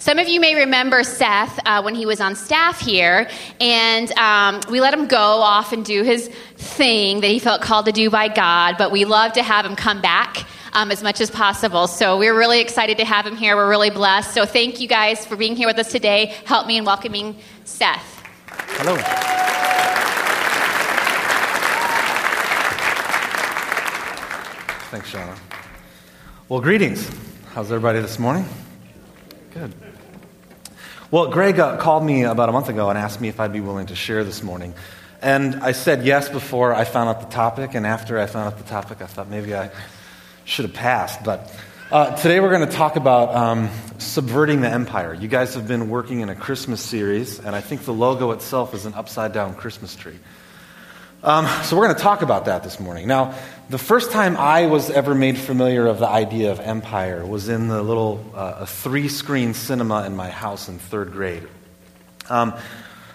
Some 0.00 0.18
of 0.18 0.28
you 0.28 0.40
may 0.40 0.54
remember 0.54 1.04
Seth 1.04 1.60
uh, 1.66 1.82
when 1.82 1.94
he 1.94 2.06
was 2.06 2.22
on 2.22 2.34
staff 2.34 2.80
here, 2.80 3.28
and 3.60 4.10
um, 4.12 4.62
we 4.70 4.80
let 4.80 4.94
him 4.94 5.06
go 5.06 5.18
off 5.18 5.74
and 5.74 5.84
do 5.84 6.02
his 6.02 6.28
thing 6.56 7.20
that 7.20 7.26
he 7.26 7.38
felt 7.38 7.60
called 7.60 7.84
to 7.84 7.92
do 7.92 8.08
by 8.08 8.28
God, 8.28 8.76
but 8.78 8.92
we 8.92 9.04
love 9.04 9.34
to 9.34 9.42
have 9.42 9.66
him 9.66 9.76
come 9.76 10.00
back. 10.00 10.46
Um, 10.72 10.92
as 10.92 11.02
much 11.02 11.20
as 11.20 11.32
possible. 11.32 11.88
So 11.88 12.16
we're 12.16 12.38
really 12.38 12.60
excited 12.60 12.98
to 12.98 13.04
have 13.04 13.26
him 13.26 13.36
here. 13.36 13.56
We're 13.56 13.68
really 13.68 13.90
blessed. 13.90 14.32
So 14.32 14.46
thank 14.46 14.80
you 14.80 14.86
guys 14.86 15.26
for 15.26 15.34
being 15.34 15.56
here 15.56 15.66
with 15.66 15.80
us 15.80 15.90
today. 15.90 16.26
Help 16.44 16.68
me 16.68 16.76
in 16.76 16.84
welcoming 16.84 17.36
Seth. 17.64 18.22
Hello. 18.46 18.94
Thanks, 24.92 25.12
Shauna. 25.12 25.36
Well, 26.48 26.60
greetings. 26.60 27.10
How's 27.52 27.72
everybody 27.72 27.98
this 27.98 28.20
morning? 28.20 28.44
Good. 29.52 29.74
Well, 31.12 31.26
Greg 31.26 31.58
uh, 31.58 31.76
called 31.76 32.04
me 32.04 32.22
about 32.22 32.50
a 32.50 32.52
month 32.52 32.68
ago 32.68 32.88
and 32.88 32.96
asked 32.96 33.20
me 33.20 33.26
if 33.26 33.40
I'd 33.40 33.52
be 33.52 33.58
willing 33.58 33.86
to 33.86 33.96
share 33.96 34.22
this 34.22 34.44
morning. 34.44 34.74
And 35.20 35.56
I 35.56 35.72
said 35.72 36.04
yes 36.04 36.28
before 36.28 36.72
I 36.72 36.84
found 36.84 37.08
out 37.08 37.20
the 37.20 37.34
topic, 37.34 37.74
and 37.74 37.84
after 37.84 38.16
I 38.16 38.26
found 38.26 38.46
out 38.46 38.58
the 38.58 38.70
topic, 38.70 39.02
I 39.02 39.06
thought 39.06 39.28
maybe 39.28 39.52
I 39.52 39.72
should 40.44 40.66
have 40.66 40.74
passed. 40.74 41.24
But 41.24 41.52
uh, 41.90 42.14
today 42.14 42.38
we're 42.38 42.56
going 42.56 42.64
to 42.64 42.72
talk 42.72 42.94
about 42.94 43.34
um, 43.34 43.70
subverting 43.98 44.60
the 44.60 44.68
empire. 44.68 45.12
You 45.12 45.26
guys 45.26 45.54
have 45.54 45.66
been 45.66 45.90
working 45.90 46.20
in 46.20 46.28
a 46.28 46.36
Christmas 46.36 46.80
series, 46.80 47.40
and 47.40 47.56
I 47.56 47.60
think 47.60 47.84
the 47.86 47.92
logo 47.92 48.30
itself 48.30 48.72
is 48.72 48.86
an 48.86 48.94
upside 48.94 49.32
down 49.32 49.56
Christmas 49.56 49.96
tree. 49.96 50.20
Um, 51.22 51.46
so 51.64 51.76
we're 51.76 51.84
going 51.84 51.96
to 51.96 52.02
talk 52.02 52.22
about 52.22 52.46
that 52.46 52.62
this 52.62 52.80
morning. 52.80 53.06
Now, 53.06 53.34
the 53.68 53.76
first 53.76 54.10
time 54.10 54.38
I 54.38 54.68
was 54.68 54.88
ever 54.88 55.14
made 55.14 55.36
familiar 55.36 55.86
of 55.86 55.98
the 55.98 56.08
idea 56.08 56.50
of 56.50 56.60
empire 56.60 57.26
was 57.26 57.50
in 57.50 57.68
the 57.68 57.82
little 57.82 58.24
uh, 58.34 58.64
three-screen 58.64 59.52
cinema 59.52 60.06
in 60.06 60.16
my 60.16 60.30
house 60.30 60.70
in 60.70 60.78
third 60.78 61.12
grade. 61.12 61.46
Um, 62.30 62.54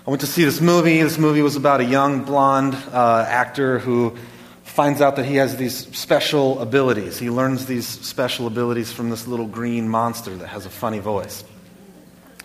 I 0.05 0.09
went 0.11 0.21
to 0.21 0.27
see 0.27 0.43
this 0.43 0.61
movie. 0.61 1.01
This 1.01 1.17
movie 1.17 1.41
was 1.41 1.55
about 1.55 1.81
a 1.81 1.83
young 1.83 2.25
blonde 2.25 2.75
uh, 2.91 3.25
actor 3.27 3.79
who 3.79 4.15
finds 4.61 5.01
out 5.01 5.15
that 5.15 5.25
he 5.25 5.37
has 5.37 5.57
these 5.57 5.75
special 5.97 6.59
abilities. 6.59 7.17
He 7.17 7.31
learns 7.31 7.65
these 7.65 7.87
special 7.87 8.45
abilities 8.45 8.91
from 8.91 9.09
this 9.09 9.25
little 9.25 9.47
green 9.47 9.89
monster 9.89 10.35
that 10.37 10.47
has 10.47 10.67
a 10.67 10.69
funny 10.69 10.99
voice. 10.99 11.43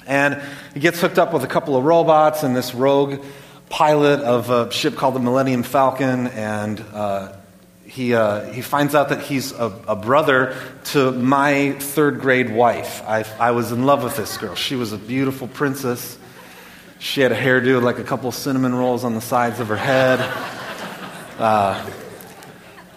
And 0.07 0.41
he 0.73 0.81
gets 0.81 1.03
hooked 1.03 1.19
up 1.19 1.35
with 1.35 1.45
a 1.45 1.49
couple 1.49 1.77
of 1.77 1.85
robots 1.85 2.45
and 2.45 2.57
this 2.57 2.75
rogue 2.75 3.23
pilot 3.71 4.21
of 4.21 4.51
a 4.51 4.71
ship 4.73 4.97
called 4.97 5.15
the 5.15 5.21
Millennium 5.21 5.63
Falcon, 5.63 6.27
and 6.27 6.81
uh, 6.93 7.33
he, 7.87 8.15
uh, 8.15 8.53
he 8.53 8.63
finds 8.63 8.95
out 8.95 9.09
that 9.09 9.23
he's 9.23 9.53
a, 9.53 9.73
a, 9.89 9.97
brother 9.97 10.57
to 10.87 11.13
my 11.13 11.73
third 11.73 12.21
grade 12.21 12.53
wife. 12.53 13.03
I, 13.07 13.25
I 13.39 13.53
was 13.53 13.73
in 13.73 13.87
love 13.87 14.03
with 14.03 14.17
this 14.17 14.37
girl. 14.37 14.55
She 14.57 14.75
was 14.75 14.93
a 14.93 14.99
beautiful 14.99 15.49
princess. 15.49 16.19
She 16.99 17.21
had 17.21 17.33
a 17.33 17.37
hairdo 17.37 17.81
like 17.81 17.99
a 17.99 18.05
couple 18.05 18.31
cinnamon 18.33 18.75
rolls 18.75 19.05
on 19.05 19.15
the 19.15 19.21
sides 19.21 19.61
of 19.61 19.69
her 19.69 19.77
head. 19.77 20.21
Uh, 21.39 21.91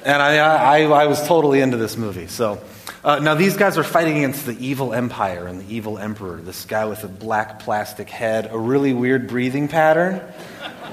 and 0.03 0.21
I, 0.21 0.37
I, 0.37 0.81
I 0.81 1.05
was 1.05 1.25
totally 1.27 1.61
into 1.61 1.77
this 1.77 1.97
movie. 1.97 2.27
So 2.27 2.61
uh, 3.03 3.19
now 3.19 3.35
these 3.35 3.57
guys 3.57 3.77
are 3.77 3.83
fighting 3.83 4.17
against 4.17 4.45
the 4.45 4.57
evil 4.59 4.93
empire 4.93 5.47
and 5.47 5.61
the 5.61 5.73
evil 5.73 5.97
emperor. 5.97 6.37
This 6.37 6.65
guy 6.65 6.85
with 6.85 7.03
a 7.03 7.07
black 7.07 7.59
plastic 7.59 8.09
head, 8.09 8.49
a 8.51 8.57
really 8.57 8.91
weird 8.91 9.27
breathing 9.27 9.67
pattern. 9.67 10.21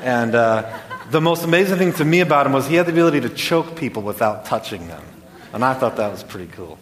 And 0.03 0.35
uh, 0.35 0.81
the 1.11 1.21
most 1.21 1.45
amazing 1.45 1.79
thing 1.79 1.93
to 1.95 2.05
me 2.05 2.21
about 2.21 2.47
him 2.47 2.53
was 2.53 2.67
he 2.67 2.77
had 2.77 2.87
the 2.87 2.93
ability 2.93 3.21
to 3.23 3.29
choke 3.29 3.77
people 3.77 4.03
without 4.03 4.45
touching 4.45 4.89
them. 4.89 5.03
And 5.53 5.65
I 5.65 5.75
thought 5.75 5.97
that 5.97 6.11
was 6.11 6.23
pretty 6.23 6.51
cool. 6.53 6.79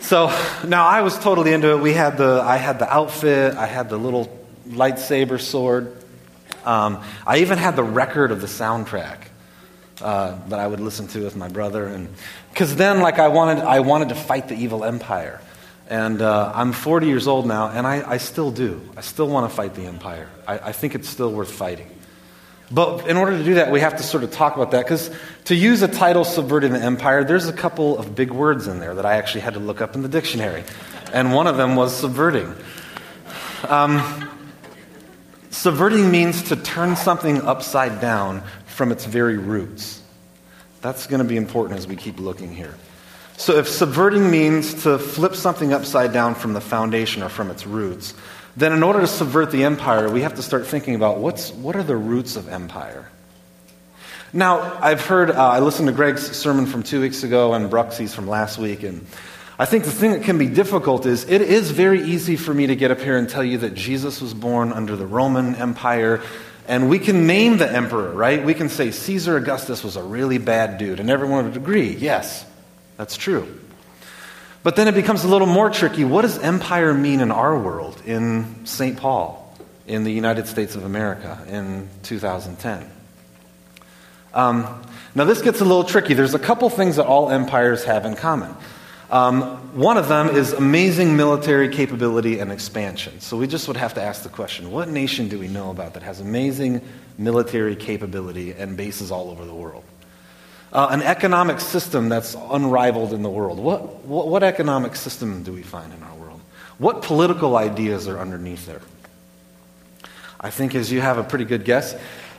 So 0.00 0.28
now 0.66 0.86
I 0.86 1.02
was 1.02 1.18
totally 1.18 1.52
into 1.52 1.72
it. 1.72 1.80
We 1.80 1.92
had 1.92 2.16
the, 2.16 2.40
I 2.42 2.56
had 2.56 2.78
the 2.78 2.90
outfit, 2.90 3.54
I 3.56 3.66
had 3.66 3.88
the 3.90 3.98
little 3.98 4.34
lightsaber 4.68 5.40
sword. 5.40 5.96
Um, 6.64 7.02
I 7.26 7.38
even 7.38 7.58
had 7.58 7.76
the 7.76 7.82
record 7.82 8.30
of 8.30 8.40
the 8.40 8.46
soundtrack 8.46 9.18
uh, 10.00 10.38
that 10.48 10.58
I 10.58 10.66
would 10.66 10.80
listen 10.80 11.08
to 11.08 11.24
with 11.24 11.36
my 11.36 11.48
brother. 11.48 11.86
And 11.86 12.08
because 12.50 12.76
then, 12.76 13.00
like, 13.00 13.18
I 13.18 13.28
wanted, 13.28 13.64
I 13.64 13.80
wanted 13.80 14.10
to 14.10 14.14
fight 14.14 14.48
the 14.48 14.54
evil 14.54 14.84
empire. 14.84 15.40
And 15.88 16.22
uh, 16.22 16.52
I'm 16.54 16.72
40 16.72 17.06
years 17.06 17.26
old 17.26 17.46
now, 17.46 17.68
and 17.68 17.86
I, 17.86 18.08
I 18.08 18.16
still 18.18 18.50
do. 18.50 18.80
I 18.96 19.00
still 19.00 19.28
want 19.28 19.50
to 19.50 19.56
fight 19.56 19.74
the 19.74 19.86
empire. 19.86 20.28
I, 20.46 20.58
I 20.58 20.72
think 20.72 20.94
it's 20.94 21.08
still 21.08 21.32
worth 21.32 21.50
fighting. 21.50 21.90
But 22.70 23.08
in 23.08 23.16
order 23.16 23.36
to 23.36 23.42
do 23.42 23.54
that, 23.54 23.72
we 23.72 23.80
have 23.80 23.96
to 23.96 24.02
sort 24.02 24.24
of 24.24 24.30
talk 24.30 24.56
about 24.56 24.72
that 24.72 24.84
because 24.84 25.10
to 25.44 25.54
use 25.54 25.80
a 25.80 25.88
title, 25.88 26.24
Subverting 26.24 26.72
the 26.72 26.82
Empire, 26.82 27.24
there's 27.24 27.48
a 27.48 27.52
couple 27.52 27.96
of 27.98 28.14
big 28.14 28.30
words 28.30 28.66
in 28.66 28.78
there 28.78 28.94
that 28.94 29.06
I 29.06 29.14
actually 29.14 29.40
had 29.40 29.54
to 29.54 29.60
look 29.60 29.80
up 29.80 29.94
in 29.94 30.02
the 30.02 30.08
dictionary. 30.08 30.64
And 31.12 31.32
one 31.32 31.46
of 31.46 31.56
them 31.56 31.76
was 31.76 31.96
subverting. 31.96 32.54
Um, 33.66 34.30
subverting 35.50 36.10
means 36.10 36.42
to 36.44 36.56
turn 36.56 36.94
something 36.96 37.40
upside 37.40 38.00
down 38.00 38.42
from 38.66 38.92
its 38.92 39.06
very 39.06 39.38
roots. 39.38 40.02
That's 40.82 41.06
going 41.06 41.22
to 41.22 41.28
be 41.28 41.36
important 41.36 41.78
as 41.78 41.86
we 41.86 41.96
keep 41.96 42.20
looking 42.20 42.54
here. 42.54 42.74
So, 43.38 43.56
if 43.56 43.68
subverting 43.68 44.30
means 44.30 44.82
to 44.82 44.98
flip 44.98 45.34
something 45.34 45.72
upside 45.72 46.12
down 46.12 46.34
from 46.34 46.54
the 46.54 46.60
foundation 46.60 47.22
or 47.22 47.28
from 47.28 47.50
its 47.50 47.66
roots, 47.66 48.14
then 48.58 48.72
in 48.72 48.82
order 48.82 49.00
to 49.00 49.06
subvert 49.06 49.52
the 49.52 49.62
empire, 49.62 50.10
we 50.10 50.22
have 50.22 50.34
to 50.34 50.42
start 50.42 50.66
thinking 50.66 50.96
about 50.96 51.18
what's, 51.18 51.52
what 51.52 51.76
are 51.76 51.84
the 51.84 51.96
roots 51.96 52.34
of 52.34 52.48
empire? 52.48 53.08
Now, 54.32 54.78
I've 54.82 55.06
heard, 55.06 55.30
uh, 55.30 55.34
I 55.48 55.60
listened 55.60 55.86
to 55.86 55.94
Greg's 55.94 56.36
sermon 56.36 56.66
from 56.66 56.82
two 56.82 57.00
weeks 57.00 57.22
ago 57.22 57.54
and 57.54 57.70
Bruxy's 57.70 58.12
from 58.12 58.26
last 58.26 58.58
week, 58.58 58.82
and 58.82 59.06
I 59.60 59.64
think 59.64 59.84
the 59.84 59.92
thing 59.92 60.10
that 60.10 60.24
can 60.24 60.38
be 60.38 60.48
difficult 60.48 61.06
is 61.06 61.28
it 61.30 61.40
is 61.40 61.70
very 61.70 62.02
easy 62.02 62.34
for 62.34 62.52
me 62.52 62.66
to 62.66 62.74
get 62.74 62.90
up 62.90 63.00
here 63.00 63.16
and 63.16 63.28
tell 63.28 63.44
you 63.44 63.58
that 63.58 63.74
Jesus 63.74 64.20
was 64.20 64.34
born 64.34 64.72
under 64.72 64.96
the 64.96 65.06
Roman 65.06 65.54
Empire, 65.54 66.20
and 66.66 66.90
we 66.90 66.98
can 66.98 67.28
name 67.28 67.58
the 67.58 67.70
emperor, 67.70 68.10
right? 68.10 68.44
We 68.44 68.54
can 68.54 68.68
say 68.68 68.90
Caesar 68.90 69.36
Augustus 69.36 69.84
was 69.84 69.94
a 69.94 70.02
really 70.02 70.38
bad 70.38 70.78
dude, 70.78 70.98
and 70.98 71.10
everyone 71.10 71.44
would 71.44 71.56
agree, 71.56 71.94
yes, 71.94 72.44
that's 72.96 73.16
true. 73.16 73.46
But 74.68 74.76
then 74.76 74.86
it 74.86 74.94
becomes 74.94 75.24
a 75.24 75.28
little 75.28 75.46
more 75.46 75.70
tricky. 75.70 76.04
What 76.04 76.20
does 76.20 76.38
empire 76.40 76.92
mean 76.92 77.20
in 77.20 77.30
our 77.30 77.58
world, 77.58 78.02
in 78.04 78.66
St. 78.66 78.98
Paul, 78.98 79.56
in 79.86 80.04
the 80.04 80.12
United 80.12 80.46
States 80.46 80.74
of 80.74 80.84
America 80.84 81.42
in 81.48 81.88
2010? 82.02 82.86
Um, 84.34 84.82
now, 85.14 85.24
this 85.24 85.40
gets 85.40 85.62
a 85.62 85.64
little 85.64 85.84
tricky. 85.84 86.12
There's 86.12 86.34
a 86.34 86.38
couple 86.38 86.68
things 86.68 86.96
that 86.96 87.06
all 87.06 87.30
empires 87.30 87.84
have 87.84 88.04
in 88.04 88.14
common. 88.14 88.54
Um, 89.10 89.42
one 89.74 89.96
of 89.96 90.08
them 90.08 90.28
is 90.28 90.52
amazing 90.52 91.16
military 91.16 91.70
capability 91.70 92.38
and 92.38 92.52
expansion. 92.52 93.20
So 93.20 93.38
we 93.38 93.46
just 93.46 93.68
would 93.68 93.78
have 93.78 93.94
to 93.94 94.02
ask 94.02 94.22
the 94.22 94.28
question 94.28 94.70
what 94.70 94.90
nation 94.90 95.30
do 95.30 95.38
we 95.38 95.48
know 95.48 95.70
about 95.70 95.94
that 95.94 96.02
has 96.02 96.20
amazing 96.20 96.82
military 97.16 97.74
capability 97.74 98.52
and 98.52 98.76
bases 98.76 99.10
all 99.10 99.30
over 99.30 99.46
the 99.46 99.54
world? 99.54 99.84
Uh, 100.70 100.88
an 100.90 101.00
economic 101.00 101.60
system 101.60 102.10
that's 102.10 102.36
unrivaled 102.50 103.14
in 103.14 103.22
the 103.22 103.30
world. 103.30 103.58
What, 103.58 104.04
what, 104.04 104.28
what, 104.28 104.42
economic 104.42 104.96
system 104.96 105.42
do 105.42 105.50
we 105.50 105.62
find 105.62 105.94
in 105.94 106.02
our 106.02 106.14
world? 106.16 106.42
What 106.76 107.00
political 107.00 107.56
ideas 107.56 108.06
are 108.06 108.18
underneath 108.18 108.66
there? 108.66 108.82
I 110.38 110.50
think, 110.50 110.74
as 110.74 110.92
you 110.92 111.00
have 111.00 111.16
a 111.16 111.24
pretty 111.24 111.46
good 111.46 111.64
guess, 111.64 111.94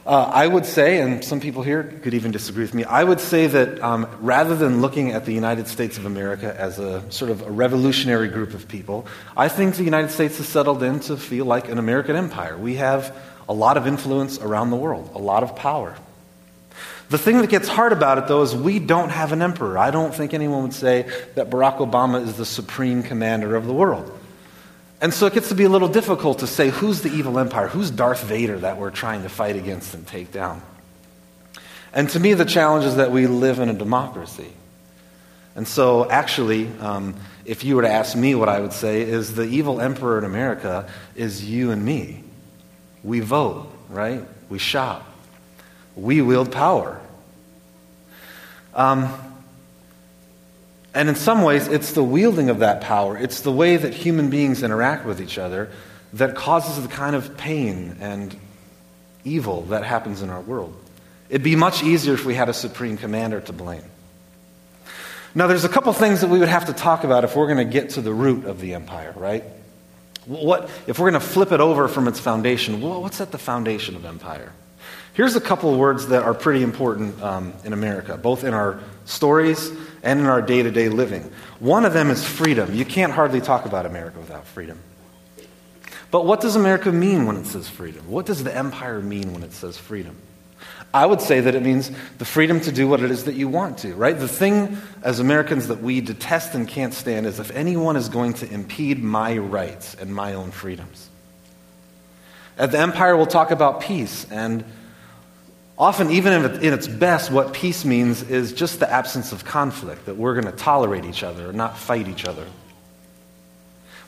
uh, 0.05 0.31
I 0.33 0.47
would 0.47 0.65
say, 0.65 1.01
and 1.01 1.23
some 1.23 1.39
people 1.39 1.63
here 1.63 1.83
could 1.83 2.13
even 2.13 2.31
disagree 2.31 2.63
with 2.63 2.73
me, 2.73 2.83
I 2.83 3.03
would 3.03 3.19
say 3.19 3.47
that 3.47 3.81
um, 3.83 4.07
rather 4.21 4.55
than 4.55 4.81
looking 4.81 5.11
at 5.11 5.25
the 5.25 5.33
United 5.33 5.67
States 5.67 5.97
of 5.97 6.05
America 6.05 6.55
as 6.57 6.79
a 6.79 7.03
sort 7.11 7.31
of 7.31 7.41
a 7.41 7.51
revolutionary 7.51 8.27
group 8.27 8.53
of 8.53 8.67
people, 8.67 9.07
I 9.35 9.49
think 9.49 9.75
the 9.75 9.83
United 9.83 10.11
States 10.11 10.37
has 10.37 10.47
settled 10.47 10.83
in 10.83 10.99
to 11.01 11.17
feel 11.17 11.45
like 11.45 11.67
an 11.67 11.77
American 11.77 12.15
empire. 12.15 12.57
We 12.57 12.75
have 12.75 13.15
a 13.47 13.53
lot 13.53 13.75
of 13.75 13.87
influence 13.87 14.39
around 14.39 14.69
the 14.69 14.77
world, 14.77 15.11
a 15.15 15.19
lot 15.19 15.43
of 15.43 15.55
power. 15.55 15.95
The 17.09 17.17
thing 17.17 17.39
that 17.39 17.49
gets 17.49 17.67
hard 17.67 17.91
about 17.91 18.19
it, 18.19 18.27
though, 18.27 18.43
is 18.43 18.55
we 18.55 18.77
don't 18.77 19.09
have 19.09 19.31
an 19.31 19.41
emperor. 19.41 19.79
I 19.79 19.89
don't 19.89 20.13
think 20.13 20.35
anyone 20.35 20.61
would 20.61 20.73
say 20.73 21.09
that 21.33 21.49
Barack 21.49 21.77
Obama 21.77 22.23
is 22.23 22.37
the 22.37 22.45
supreme 22.45 23.01
commander 23.01 23.55
of 23.55 23.65
the 23.65 23.73
world. 23.73 24.15
And 25.01 25.11
so 25.11 25.25
it 25.25 25.33
gets 25.33 25.49
to 25.49 25.55
be 25.55 25.63
a 25.63 25.69
little 25.69 25.87
difficult 25.87 26.39
to 26.39 26.47
say 26.47 26.69
who's 26.69 27.01
the 27.01 27.09
evil 27.09 27.39
empire, 27.39 27.67
who's 27.67 27.89
Darth 27.89 28.23
Vader 28.23 28.59
that 28.59 28.77
we're 28.77 28.91
trying 28.91 29.23
to 29.23 29.29
fight 29.29 29.55
against 29.55 29.95
and 29.95 30.05
take 30.05 30.31
down. 30.31 30.61
And 31.93 32.07
to 32.11 32.19
me, 32.19 32.35
the 32.35 32.45
challenge 32.45 32.85
is 32.85 32.97
that 32.97 33.11
we 33.11 33.25
live 33.25 33.57
in 33.57 33.69
a 33.69 33.73
democracy. 33.73 34.53
And 35.55 35.67
so, 35.67 36.07
actually, 36.09 36.67
um, 36.79 37.15
if 37.43 37.63
you 37.63 37.75
were 37.75 37.81
to 37.81 37.89
ask 37.89 38.15
me, 38.15 38.35
what 38.35 38.49
I 38.49 38.59
would 38.59 38.73
say 38.73 39.01
is 39.01 39.33
the 39.33 39.43
evil 39.43 39.81
emperor 39.81 40.19
in 40.19 40.25
America 40.25 40.87
is 41.15 41.43
you 41.43 41.71
and 41.71 41.83
me. 41.83 42.23
We 43.03 43.21
vote, 43.21 43.71
right? 43.89 44.23
We 44.49 44.59
shop 44.59 45.08
we 46.01 46.21
wield 46.21 46.51
power. 46.51 46.99
Um, 48.73 49.13
and 50.93 51.09
in 51.09 51.15
some 51.15 51.43
ways, 51.43 51.67
it's 51.67 51.93
the 51.93 52.03
wielding 52.03 52.49
of 52.49 52.59
that 52.59 52.81
power, 52.81 53.17
it's 53.17 53.41
the 53.41 53.51
way 53.51 53.77
that 53.77 53.93
human 53.93 54.29
beings 54.29 54.63
interact 54.63 55.05
with 55.05 55.21
each 55.21 55.37
other 55.37 55.69
that 56.13 56.35
causes 56.35 56.81
the 56.81 56.87
kind 56.87 57.15
of 57.15 57.37
pain 57.37 57.97
and 57.99 58.35
evil 59.23 59.61
that 59.63 59.83
happens 59.83 60.21
in 60.21 60.29
our 60.29 60.41
world. 60.41 60.75
It'd 61.29 61.43
be 61.43 61.55
much 61.55 61.83
easier 61.83 62.15
if 62.15 62.25
we 62.25 62.33
had 62.33 62.49
a 62.49 62.53
supreme 62.53 62.97
commander 62.97 63.39
to 63.41 63.53
blame. 63.53 63.83
Now, 65.35 65.45
there's 65.45 65.63
a 65.63 65.69
couple 65.69 65.93
things 65.93 66.21
that 66.21 66.29
we 66.29 66.39
would 66.39 66.49
have 66.49 66.65
to 66.65 66.73
talk 66.73 67.03
about 67.03 67.23
if 67.23 67.35
we're 67.35 67.45
going 67.45 67.65
to 67.65 67.71
get 67.71 67.91
to 67.91 68.01
the 68.01 68.13
root 68.13 68.45
of 68.45 68.59
the 68.59 68.73
empire, 68.73 69.13
right? 69.15 69.43
What, 70.25 70.69
if 70.87 70.97
we're 70.97 71.11
going 71.11 71.21
to 71.21 71.27
flip 71.27 71.51
it 71.51 71.59
over 71.59 71.87
from 71.87 72.07
its 72.07 72.19
foundation, 72.19 72.81
what's 72.81 73.21
at 73.21 73.31
the 73.31 73.37
foundation 73.37 73.95
of 73.95 74.05
empire? 74.05 74.51
Here's 75.19 75.35
a 75.35 75.41
couple 75.41 75.69
of 75.69 75.77
words 75.77 76.07
that 76.07 76.23
are 76.23 76.33
pretty 76.33 76.63
important 76.63 77.21
um, 77.21 77.51
in 77.65 77.73
America, 77.73 78.15
both 78.15 78.45
in 78.45 78.53
our 78.53 78.79
stories 79.03 79.69
and 80.01 80.17
in 80.17 80.27
our 80.27 80.41
day 80.41 80.63
to 80.63 80.71
day 80.71 80.87
living. 80.87 81.29
One 81.59 81.83
of 81.83 81.91
them 81.91 82.09
is 82.09 82.23
freedom. 82.23 82.73
You 82.73 82.85
can't 82.85 83.11
hardly 83.11 83.41
talk 83.41 83.65
about 83.65 83.85
America 83.85 84.17
without 84.17 84.47
freedom. 84.47 84.79
But 86.09 86.25
what 86.25 86.39
does 86.39 86.55
America 86.55 86.89
mean 86.93 87.25
when 87.25 87.35
it 87.35 87.47
says 87.47 87.67
freedom? 87.67 88.09
What 88.09 88.27
does 88.27 88.45
the 88.45 88.55
empire 88.55 89.01
mean 89.01 89.33
when 89.33 89.43
it 89.43 89.51
says 89.51 89.77
freedom? 89.77 90.15
I 90.93 91.05
would 91.05 91.19
say 91.19 91.41
that 91.41 91.53
it 91.53 91.63
means 91.63 91.91
the 92.17 92.23
freedom 92.23 92.61
to 92.61 92.71
do 92.71 92.87
what 92.87 93.03
it 93.03 93.11
is 93.11 93.25
that 93.25 93.35
you 93.35 93.49
want 93.49 93.79
to, 93.79 93.95
right? 93.95 94.17
The 94.17 94.25
thing 94.25 94.77
as 95.03 95.19
Americans 95.19 95.67
that 95.67 95.81
we 95.81 95.99
detest 95.99 96.55
and 96.55 96.65
can't 96.65 96.93
stand 96.93 97.25
is 97.25 97.41
if 97.41 97.51
anyone 97.51 97.97
is 97.97 98.07
going 98.07 98.35
to 98.35 98.49
impede 98.49 99.03
my 99.03 99.37
rights 99.37 99.95
and 99.95 100.15
my 100.15 100.35
own 100.35 100.51
freedoms. 100.51 101.09
At 102.57 102.71
the 102.71 102.79
empire, 102.79 103.17
we'll 103.17 103.25
talk 103.25 103.51
about 103.51 103.81
peace. 103.81 104.25
And 104.31 104.63
often, 105.79 106.11
even 106.11 106.33
in 106.61 106.73
its 106.73 106.87
best, 106.87 107.31
what 107.31 107.53
peace 107.53 107.85
means 107.85 108.21
is 108.23 108.51
just 108.51 108.79
the 108.79 108.91
absence 108.91 109.31
of 109.31 109.45
conflict, 109.45 110.05
that 110.05 110.17
we're 110.17 110.33
going 110.33 110.51
to 110.51 110.57
tolerate 110.57 111.05
each 111.05 111.23
other, 111.23 111.47
and 111.47 111.57
not 111.57 111.77
fight 111.77 112.07
each 112.07 112.25
other. 112.25 112.45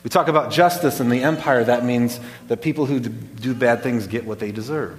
We 0.04 0.10
talk 0.10 0.28
about 0.28 0.52
justice 0.52 1.00
in 1.00 1.08
the 1.08 1.22
empire, 1.22 1.64
that 1.64 1.84
means 1.84 2.20
that 2.48 2.60
people 2.60 2.86
who 2.86 3.00
do 3.00 3.54
bad 3.54 3.82
things 3.82 4.06
get 4.06 4.24
what 4.24 4.38
they 4.38 4.52
deserve. 4.52 4.98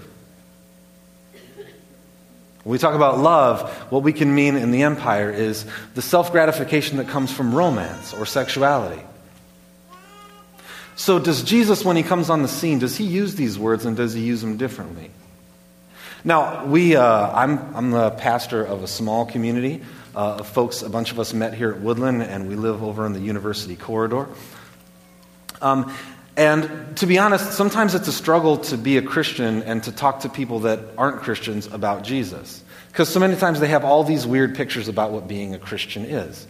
When 2.63 2.71
we 2.71 2.77
talk 2.77 2.95
about 2.95 3.19
love, 3.19 3.69
what 3.91 4.03
we 4.03 4.13
can 4.13 4.33
mean 4.33 4.55
in 4.55 4.71
the 4.71 4.83
empire 4.83 5.29
is 5.29 5.65
the 5.95 6.01
self 6.01 6.31
gratification 6.31 6.97
that 6.97 7.09
comes 7.09 7.31
from 7.31 7.53
romance 7.53 8.13
or 8.13 8.25
sexuality. 8.25 9.01
So, 10.95 11.19
does 11.19 11.43
Jesus, 11.43 11.83
when 11.83 11.97
he 11.97 12.03
comes 12.03 12.29
on 12.29 12.41
the 12.41 12.47
scene, 12.47 12.79
does 12.79 12.95
he 12.95 13.03
use 13.03 13.35
these 13.35 13.59
words 13.59 13.85
and 13.85 13.97
does 13.97 14.13
he 14.13 14.21
use 14.21 14.39
them 14.39 14.55
differently? 14.55 15.11
Now, 16.25 16.65
we, 16.65 16.95
uh, 16.95 17.31
I'm, 17.31 17.75
I'm 17.75 17.91
the 17.91 18.11
pastor 18.11 18.63
of 18.63 18.81
a 18.81 18.87
small 18.87 19.25
community 19.25 19.81
uh, 20.15 20.37
of 20.37 20.47
folks, 20.47 20.81
a 20.81 20.89
bunch 20.89 21.11
of 21.11 21.19
us 21.19 21.33
met 21.33 21.53
here 21.53 21.71
at 21.71 21.81
Woodland, 21.81 22.23
and 22.23 22.47
we 22.47 22.55
live 22.55 22.81
over 22.81 23.05
in 23.05 23.11
the 23.11 23.19
university 23.19 23.75
corridor. 23.75 24.29
Um, 25.61 25.93
and 26.37 26.95
to 26.97 27.07
be 27.07 27.19
honest, 27.19 27.51
sometimes 27.51 27.93
it's 27.93 28.07
a 28.07 28.13
struggle 28.13 28.57
to 28.57 28.77
be 28.77 28.97
a 28.97 29.01
Christian 29.01 29.63
and 29.63 29.83
to 29.83 29.91
talk 29.91 30.21
to 30.21 30.29
people 30.29 30.61
that 30.61 30.79
aren't 30.97 31.17
Christians 31.21 31.67
about 31.67 32.03
Jesus. 32.03 32.63
Because 32.87 33.09
so 33.09 33.19
many 33.19 33.35
times 33.35 33.59
they 33.59 33.67
have 33.67 33.83
all 33.83 34.05
these 34.05 34.25
weird 34.25 34.55
pictures 34.55 34.87
about 34.87 35.11
what 35.11 35.27
being 35.27 35.53
a 35.53 35.59
Christian 35.59 36.05
is. 36.05 36.47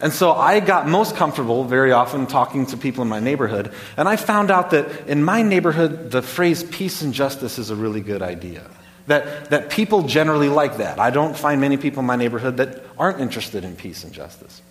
And 0.00 0.12
so 0.12 0.30
I 0.30 0.60
got 0.60 0.86
most 0.86 1.16
comfortable 1.16 1.64
very 1.64 1.90
often 1.90 2.28
talking 2.28 2.66
to 2.66 2.76
people 2.76 3.02
in 3.02 3.08
my 3.08 3.18
neighborhood, 3.18 3.72
and 3.96 4.08
I 4.08 4.14
found 4.14 4.52
out 4.52 4.70
that 4.70 5.08
in 5.08 5.24
my 5.24 5.42
neighborhood, 5.42 6.12
the 6.12 6.22
phrase 6.22 6.62
peace 6.62 7.02
and 7.02 7.12
justice 7.12 7.58
is 7.58 7.70
a 7.70 7.74
really 7.74 8.00
good 8.00 8.22
idea. 8.22 8.64
That, 9.08 9.50
that 9.50 9.70
people 9.70 10.02
generally 10.02 10.48
like 10.48 10.76
that. 10.76 10.98
I 10.98 11.10
don't 11.10 11.36
find 11.36 11.60
many 11.60 11.76
people 11.76 12.00
in 12.00 12.06
my 12.06 12.16
neighborhood 12.16 12.58
that 12.58 12.84
aren't 12.98 13.20
interested 13.20 13.64
in 13.64 13.74
peace 13.74 14.04
and 14.04 14.12
justice. 14.12 14.62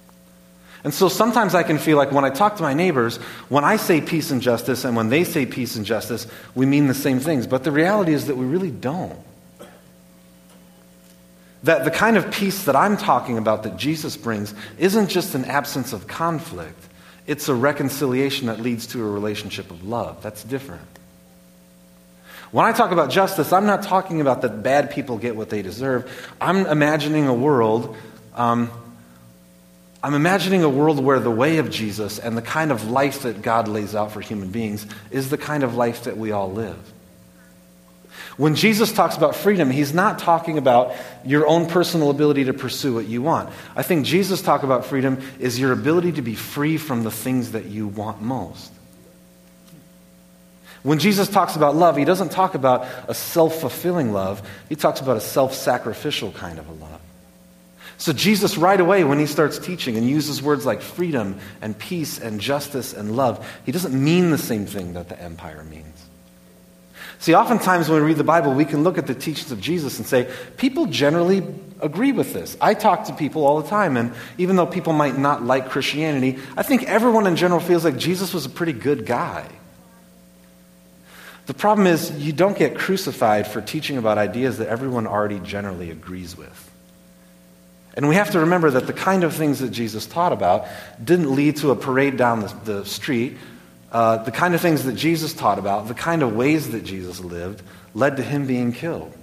And 0.83 0.93
so 0.93 1.09
sometimes 1.09 1.55
I 1.55 1.63
can 1.63 1.79
feel 1.79 1.97
like 1.97 2.11
when 2.11 2.23
I 2.23 2.29
talk 2.29 2.57
to 2.57 2.63
my 2.63 2.73
neighbors, 2.73 3.17
when 3.49 3.63
I 3.63 3.77
say 3.77 3.99
peace 3.99 4.31
and 4.31 4.41
justice 4.41 4.85
and 4.85 4.95
when 4.95 5.09
they 5.09 5.23
say 5.23 5.45
peace 5.45 5.75
and 5.75 5.85
justice, 5.85 6.27
we 6.55 6.65
mean 6.65 6.87
the 6.87 6.93
same 6.93 7.19
things. 7.19 7.47
But 7.47 7.63
the 7.63 7.71
reality 7.71 8.13
is 8.13 8.27
that 8.27 8.37
we 8.37 8.45
really 8.45 8.71
don't. 8.71 9.19
That 11.63 11.83
the 11.83 11.91
kind 11.91 12.15
of 12.15 12.31
peace 12.31 12.65
that 12.65 12.75
I'm 12.75 12.95
talking 12.95 13.37
about 13.37 13.63
that 13.63 13.75
Jesus 13.75 14.15
brings 14.15 14.53
isn't 14.77 15.09
just 15.09 15.33
an 15.35 15.45
absence 15.45 15.91
of 15.93 16.07
conflict, 16.07 16.81
it's 17.25 17.49
a 17.49 17.55
reconciliation 17.55 18.47
that 18.47 18.61
leads 18.61 18.87
to 18.87 19.03
a 19.03 19.09
relationship 19.09 19.71
of 19.71 19.83
love. 19.83 20.21
That's 20.21 20.43
different. 20.43 20.96
When 22.51 22.65
I 22.65 22.71
talk 22.71 22.91
about 22.91 23.09
justice, 23.09 23.51
I'm 23.51 23.65
not 23.65 23.83
talking 23.83 24.21
about 24.21 24.41
that 24.41 24.63
bad 24.63 24.91
people 24.91 25.17
get 25.17 25.35
what 25.35 25.49
they 25.49 25.61
deserve. 25.61 26.09
I'm 26.39 26.65
imagining 26.65 27.27
a 27.27 27.33
world. 27.33 27.95
Um, 28.35 28.71
I'm 30.01 30.13
imagining 30.13 30.63
a 30.63 30.69
world 30.69 31.03
where 31.03 31.19
the 31.19 31.31
way 31.31 31.57
of 31.57 31.69
Jesus 31.69 32.19
and 32.19 32.37
the 32.37 32.41
kind 32.41 32.71
of 32.71 32.89
life 32.89 33.23
that 33.23 33.41
God 33.41 33.67
lays 33.67 33.95
out 33.95 34.11
for 34.11 34.21
human 34.21 34.49
beings 34.49 34.85
is 35.11 35.29
the 35.29 35.37
kind 35.37 35.63
of 35.63 35.75
life 35.75 36.03
that 36.03 36.17
we 36.17 36.31
all 36.31 36.51
live. 36.51 36.77
When 38.37 38.53
Jesus 38.53 38.93
talks 38.93 39.17
about 39.17 39.35
freedom, 39.35 39.71
he's 39.71 39.93
not 39.93 40.19
talking 40.19 40.59
about 40.59 40.95
your 41.25 41.47
own 41.47 41.67
personal 41.67 42.11
ability 42.11 42.45
to 42.45 42.53
pursue 42.53 42.93
what 42.93 43.07
you 43.07 43.23
want. 43.23 43.49
I 43.75 43.81
think 43.81 44.05
Jesus 44.05 44.43
talk 44.43 44.61
about 44.61 44.85
freedom 44.85 45.19
is 45.39 45.59
your 45.59 45.71
ability 45.71 46.13
to 46.13 46.21
be 46.21 46.35
free 46.35 46.77
from 46.77 47.03
the 47.03 47.11
things 47.11 47.53
that 47.53 47.65
you 47.65 47.87
want 47.87 48.21
most. 48.21 48.71
When 50.83 50.99
Jesus 50.99 51.27
talks 51.27 51.55
about 51.55 51.75
love, 51.75 51.97
he 51.97 52.05
doesn't 52.05 52.31
talk 52.31 52.55
about 52.55 52.87
a 53.07 53.13
self 53.13 53.59
fulfilling 53.59 54.13
love, 54.13 54.47
he 54.69 54.75
talks 54.75 55.01
about 55.01 55.17
a 55.17 55.21
self 55.21 55.53
sacrificial 55.53 56.31
kind 56.31 56.59
of 56.59 56.67
a 56.69 56.73
love. 56.73 57.01
So, 57.99 58.13
Jesus, 58.13 58.57
right 58.57 58.79
away, 58.79 59.03
when 59.03 59.17
he 59.17 59.25
starts 59.25 59.57
teaching 59.57 59.97
and 59.97 60.07
uses 60.07 60.41
words 60.41 60.67
like 60.67 60.81
freedom 60.81 61.39
and 61.61 61.77
peace 61.77 62.19
and 62.19 62.39
justice 62.39 62.93
and 62.93 63.15
love, 63.15 63.45
he 63.65 63.71
doesn't 63.71 63.93
mean 63.93 64.29
the 64.29 64.37
same 64.37 64.67
thing 64.67 64.93
that 64.93 65.09
the 65.09 65.19
empire 65.19 65.63
means. 65.63 66.07
See, 67.19 67.33
oftentimes 67.33 67.89
when 67.89 68.01
we 68.01 68.07
read 68.07 68.17
the 68.17 68.23
Bible, 68.23 68.53
we 68.53 68.65
can 68.65 68.83
look 68.83 68.99
at 68.99 69.07
the 69.07 69.15
teachings 69.15 69.51
of 69.51 69.59
Jesus 69.59 69.97
and 69.97 70.07
say, 70.07 70.31
people 70.57 70.85
generally 70.85 71.43
agree 71.81 72.11
with 72.11 72.33
this. 72.33 72.55
I 72.61 72.75
talk 72.75 73.05
to 73.05 73.13
people 73.13 73.45
all 73.45 73.59
the 73.59 73.67
time, 73.67 73.97
and 73.97 74.13
even 74.37 74.55
though 74.55 74.67
people 74.67 74.93
might 74.93 75.17
not 75.17 75.43
like 75.43 75.69
Christianity, 75.69 76.37
I 76.55 76.61
think 76.61 76.83
everyone 76.83 77.25
in 77.25 77.35
general 77.35 77.59
feels 77.59 77.83
like 77.83 77.97
Jesus 77.97 78.33
was 78.33 78.45
a 78.45 78.49
pretty 78.49 78.73
good 78.73 79.07
guy. 79.07 79.47
The 81.47 81.53
problem 81.53 81.87
is, 81.87 82.11
you 82.11 82.33
don't 82.33 82.57
get 82.57 82.77
crucified 82.77 83.47
for 83.47 83.61
teaching 83.61 83.97
about 83.97 84.17
ideas 84.17 84.57
that 84.59 84.67
everyone 84.67 85.07
already 85.07 85.39
generally 85.39 85.89
agrees 85.91 86.37
with. 86.37 86.71
And 87.93 88.07
we 88.07 88.15
have 88.15 88.31
to 88.31 88.41
remember 88.41 88.69
that 88.71 88.85
the 88.85 88.93
kind 88.93 89.23
of 89.23 89.33
things 89.33 89.59
that 89.59 89.71
Jesus 89.71 90.05
taught 90.05 90.33
about 90.33 90.67
didn't 91.03 91.33
lead 91.33 91.55
to 91.57 91.71
a 91.71 91.75
parade 91.75 92.17
down 92.17 92.41
the, 92.41 92.53
the 92.65 92.85
street. 92.85 93.37
Uh, 93.91 94.17
the 94.17 94.31
kind 94.31 94.53
of 94.53 94.59
things 94.59 94.83
that 94.83 94.93
Jesus 94.93 95.33
taught 95.33 95.57
about, 95.57 95.87
the 95.87 95.93
kind 95.93 96.21
of 96.21 96.35
ways 96.35 96.71
that 96.71 96.83
Jesus 96.83 97.21
lived, 97.21 97.63
led 97.93 98.17
to 98.17 98.23
him 98.23 98.45
being 98.45 98.73
killed. 98.73 99.13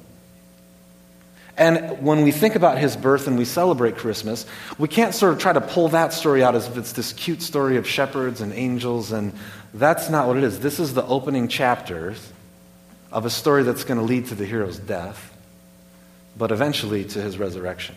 And 1.56 2.03
when 2.03 2.23
we 2.23 2.33
think 2.33 2.56
about 2.56 2.79
his 2.79 2.97
birth 2.97 3.29
and 3.29 3.39
we 3.39 3.45
celebrate 3.45 3.97
Christmas, 3.97 4.45
we 4.77 4.89
can't 4.89 5.15
sort 5.15 5.33
of 5.33 5.39
try 5.39 5.53
to 5.53 5.61
pull 5.61 5.89
that 5.89 6.12
story 6.12 6.43
out 6.43 6.56
as 6.56 6.67
if 6.67 6.77
it's 6.77 6.93
this 6.93 7.12
cute 7.12 7.43
story 7.43 7.77
of 7.77 7.87
shepherds 7.87 8.41
and 8.41 8.53
angels, 8.53 9.12
and 9.12 9.33
that's 9.73 10.11
not 10.11 10.27
what 10.27 10.37
it 10.37 10.43
is. 10.43 10.59
This 10.59 10.81
is 10.81 10.95
the 10.95 11.05
opening 11.06 11.47
chapters 11.47 12.32
of 13.13 13.25
a 13.25 13.31
story 13.31 13.63
that's 13.63 13.84
going 13.84 13.99
to 13.99 14.05
lead 14.05 14.27
to 14.27 14.34
the 14.34 14.44
hero's 14.44 14.79
death, 14.81 15.32
but 16.37 16.51
eventually 16.51 17.05
to 17.05 17.23
his 17.23 17.39
resurrection. 17.39 17.94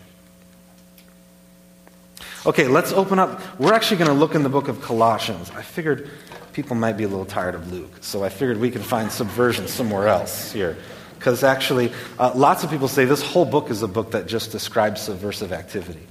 Okay, 2.46 2.68
let's 2.68 2.94
open 2.94 3.18
up. 3.18 3.42
We're 3.60 3.74
actually 3.74 3.98
going 3.98 4.10
to 4.10 4.14
look 4.14 4.36
in 4.36 4.44
the 4.44 4.50
book 4.50 4.68
of 4.68 4.82
Colossians. 4.84 5.50
I 5.52 5.64
figured 5.64 6.12
people 6.54 6.76
might 6.76 6.96
be 6.96 7.04
a 7.04 7.08
little 7.08 7.26
tired 7.26 7.56
of 7.56 7.74
Luke, 7.74 7.92
so 8.02 8.24
I 8.24 8.30
figured 8.30 8.60
we 8.60 8.70
could 8.70 8.84
find 8.84 9.12
subversion 9.12 9.68
somewhere 9.68 10.08
else 10.08 10.52
here. 10.52 10.78
Because 11.18 11.44
actually, 11.44 11.92
uh, 12.20 12.32
lots 12.36 12.64
of 12.64 12.70
people 12.70 12.88
say 12.88 13.06
this 13.06 13.22
whole 13.22 13.46
book 13.46 13.70
is 13.70 13.82
a 13.82 13.88
book 13.88 14.12
that 14.12 14.28
just 14.28 14.52
describes 14.52 15.02
subversive 15.02 15.52
activity. 15.52 16.06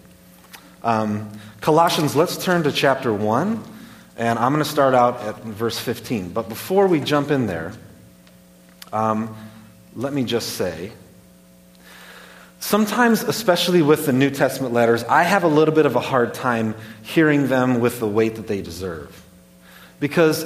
Um, 0.83 1.31
Colossians, 1.61 2.15
let's 2.15 2.37
turn 2.37 2.65
to 2.65 2.73
chapter 2.73 3.13
1, 3.13 3.63
and 4.17 4.39
I'm 4.39 4.53
going 4.53 4.65
to 4.65 4.71
start 4.71 4.95
out 4.95 5.21
at 5.21 5.43
verse 5.43 5.79
15. 5.79 6.31
But 6.31 6.49
before 6.49 6.87
we 6.87 7.01
jump 7.01 7.31
in 7.31 7.47
there, 7.47 7.73
um, 8.93 9.37
let 9.95 10.13
me 10.13 10.25
just 10.25 10.51
say 10.51 10.93
Sometimes, 12.67 13.23
especially 13.23 13.81
with 13.81 14.07
the 14.07 14.13
New 14.13 14.29
Testament 14.29 14.75
letters, 14.75 15.05
I 15.05 15.23
have 15.23 15.45
a 15.45 15.49
little 15.49 15.73
bit 15.73 15.87
of 15.87 15.95
a 15.95 16.01
hard 16.01 16.35
time 16.35 16.75
hearing 17.03 17.47
them 17.47 17.79
with 17.79 18.01
the 18.01 18.09
weight 18.09 18.35
that 18.35 18.49
they 18.49 18.61
deserve. 18.61 19.25
Because, 20.01 20.45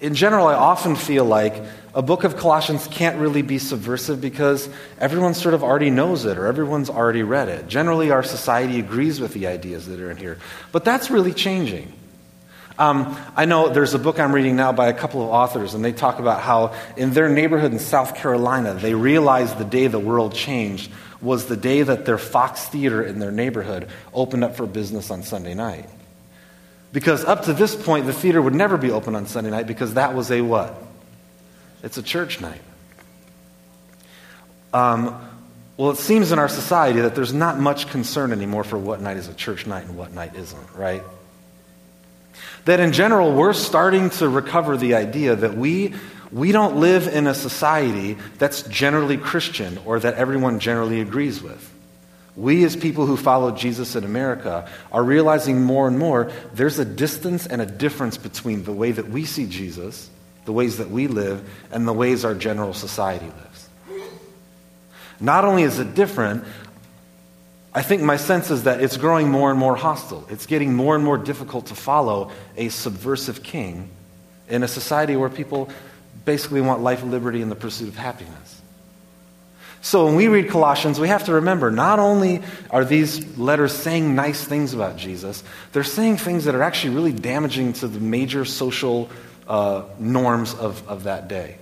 in 0.00 0.14
general, 0.14 0.46
I 0.46 0.54
often 0.54 0.96
feel 0.96 1.26
like 1.26 1.62
a 1.96 2.02
book 2.02 2.24
of 2.24 2.36
Colossians 2.36 2.86
can't 2.88 3.18
really 3.18 3.40
be 3.40 3.58
subversive 3.58 4.20
because 4.20 4.68
everyone 4.98 5.32
sort 5.32 5.54
of 5.54 5.64
already 5.64 5.88
knows 5.88 6.26
it 6.26 6.36
or 6.36 6.46
everyone's 6.46 6.90
already 6.90 7.22
read 7.22 7.48
it. 7.48 7.68
Generally, 7.68 8.10
our 8.10 8.22
society 8.22 8.78
agrees 8.78 9.18
with 9.18 9.32
the 9.32 9.46
ideas 9.46 9.86
that 9.86 9.98
are 9.98 10.10
in 10.10 10.18
here. 10.18 10.36
But 10.72 10.84
that's 10.84 11.10
really 11.10 11.32
changing. 11.32 11.90
Um, 12.78 13.16
I 13.34 13.46
know 13.46 13.70
there's 13.70 13.94
a 13.94 13.98
book 13.98 14.20
I'm 14.20 14.34
reading 14.34 14.56
now 14.56 14.72
by 14.72 14.88
a 14.88 14.92
couple 14.92 15.22
of 15.22 15.30
authors, 15.30 15.72
and 15.72 15.82
they 15.82 15.92
talk 15.92 16.18
about 16.18 16.42
how 16.42 16.74
in 16.98 17.14
their 17.14 17.30
neighborhood 17.30 17.72
in 17.72 17.78
South 17.78 18.14
Carolina, 18.14 18.74
they 18.74 18.92
realized 18.92 19.56
the 19.56 19.64
day 19.64 19.86
the 19.86 19.98
world 19.98 20.34
changed 20.34 20.92
was 21.22 21.46
the 21.46 21.56
day 21.56 21.80
that 21.80 22.04
their 22.04 22.18
Fox 22.18 22.66
Theater 22.66 23.02
in 23.02 23.20
their 23.20 23.32
neighborhood 23.32 23.88
opened 24.12 24.44
up 24.44 24.54
for 24.54 24.66
business 24.66 25.10
on 25.10 25.22
Sunday 25.22 25.54
night. 25.54 25.88
Because 26.92 27.24
up 27.24 27.44
to 27.44 27.54
this 27.54 27.74
point, 27.74 28.04
the 28.04 28.12
theater 28.12 28.42
would 28.42 28.54
never 28.54 28.76
be 28.76 28.90
open 28.90 29.16
on 29.16 29.26
Sunday 29.26 29.50
night 29.50 29.66
because 29.66 29.94
that 29.94 30.14
was 30.14 30.30
a 30.30 30.42
what? 30.42 30.85
It's 31.82 31.98
a 31.98 32.02
church 32.02 32.40
night. 32.40 32.60
Um, 34.72 35.20
well, 35.76 35.90
it 35.90 35.98
seems 35.98 36.32
in 36.32 36.38
our 36.38 36.48
society 36.48 37.00
that 37.00 37.14
there's 37.14 37.34
not 37.34 37.58
much 37.58 37.88
concern 37.88 38.32
anymore 38.32 38.64
for 38.64 38.78
what 38.78 39.00
night 39.00 39.18
is 39.18 39.28
a 39.28 39.34
church 39.34 39.66
night 39.66 39.84
and 39.84 39.96
what 39.96 40.12
night 40.12 40.34
isn't, 40.34 40.74
right? 40.74 41.02
That 42.64 42.80
in 42.80 42.92
general, 42.92 43.34
we're 43.34 43.52
starting 43.52 44.10
to 44.10 44.28
recover 44.28 44.76
the 44.76 44.94
idea 44.94 45.36
that 45.36 45.54
we, 45.54 45.94
we 46.32 46.50
don't 46.50 46.76
live 46.76 47.08
in 47.08 47.26
a 47.26 47.34
society 47.34 48.16
that's 48.38 48.62
generally 48.62 49.18
Christian 49.18 49.78
or 49.84 50.00
that 50.00 50.14
everyone 50.14 50.60
generally 50.60 51.00
agrees 51.00 51.42
with. 51.42 51.72
We, 52.36 52.64
as 52.64 52.76
people 52.76 53.06
who 53.06 53.16
follow 53.16 53.50
Jesus 53.50 53.96
in 53.96 54.04
America, 54.04 54.68
are 54.92 55.02
realizing 55.02 55.62
more 55.62 55.88
and 55.88 55.98
more 55.98 56.30
there's 56.52 56.78
a 56.78 56.84
distance 56.84 57.46
and 57.46 57.62
a 57.62 57.66
difference 57.66 58.18
between 58.18 58.64
the 58.64 58.72
way 58.72 58.92
that 58.92 59.08
we 59.08 59.24
see 59.24 59.46
Jesus, 59.46 60.10
the 60.46 60.52
ways 60.52 60.78
that 60.78 60.90
we 60.90 61.06
live, 61.06 61.46
and 61.70 61.86
the 61.86 61.92
ways 61.92 62.24
our 62.24 62.34
general 62.34 62.72
society 62.72 63.26
lives. 63.26 63.68
Not 65.20 65.44
only 65.44 65.62
is 65.62 65.78
it 65.78 65.94
different, 65.94 66.44
I 67.74 67.82
think 67.82 68.02
my 68.02 68.16
sense 68.16 68.50
is 68.50 68.62
that 68.62 68.80
it's 68.80 68.96
growing 68.96 69.28
more 69.28 69.50
and 69.50 69.60
more 69.60 69.76
hostile. 69.76 70.26
It's 70.30 70.46
getting 70.46 70.74
more 70.74 70.94
and 70.94 71.04
more 71.04 71.18
difficult 71.18 71.66
to 71.66 71.74
follow 71.74 72.30
a 72.56 72.70
subversive 72.70 73.42
king 73.42 73.90
in 74.48 74.62
a 74.62 74.68
society 74.68 75.14
where 75.14 75.28
people 75.28 75.68
basically 76.24 76.62
want 76.62 76.80
life, 76.82 77.02
liberty, 77.02 77.42
and 77.42 77.50
the 77.50 77.56
pursuit 77.56 77.88
of 77.88 77.96
happiness. 77.96 78.62
So 79.82 80.06
when 80.06 80.16
we 80.16 80.26
read 80.28 80.48
Colossians, 80.48 80.98
we 80.98 81.08
have 81.08 81.24
to 81.26 81.34
remember 81.34 81.70
not 81.70 81.98
only 81.98 82.42
are 82.70 82.84
these 82.84 83.38
letters 83.38 83.72
saying 83.72 84.14
nice 84.14 84.42
things 84.42 84.74
about 84.74 84.96
Jesus, 84.96 85.44
they're 85.72 85.84
saying 85.84 86.16
things 86.16 86.46
that 86.46 86.54
are 86.54 86.62
actually 86.62 86.94
really 86.94 87.12
damaging 87.12 87.72
to 87.74 87.88
the 87.88 88.00
major 88.00 88.44
social 88.44 89.10
uh, 89.46 89.84
norms 89.98 90.54
of, 90.54 90.86
of 90.88 91.04
that 91.04 91.28
day. 91.28 91.56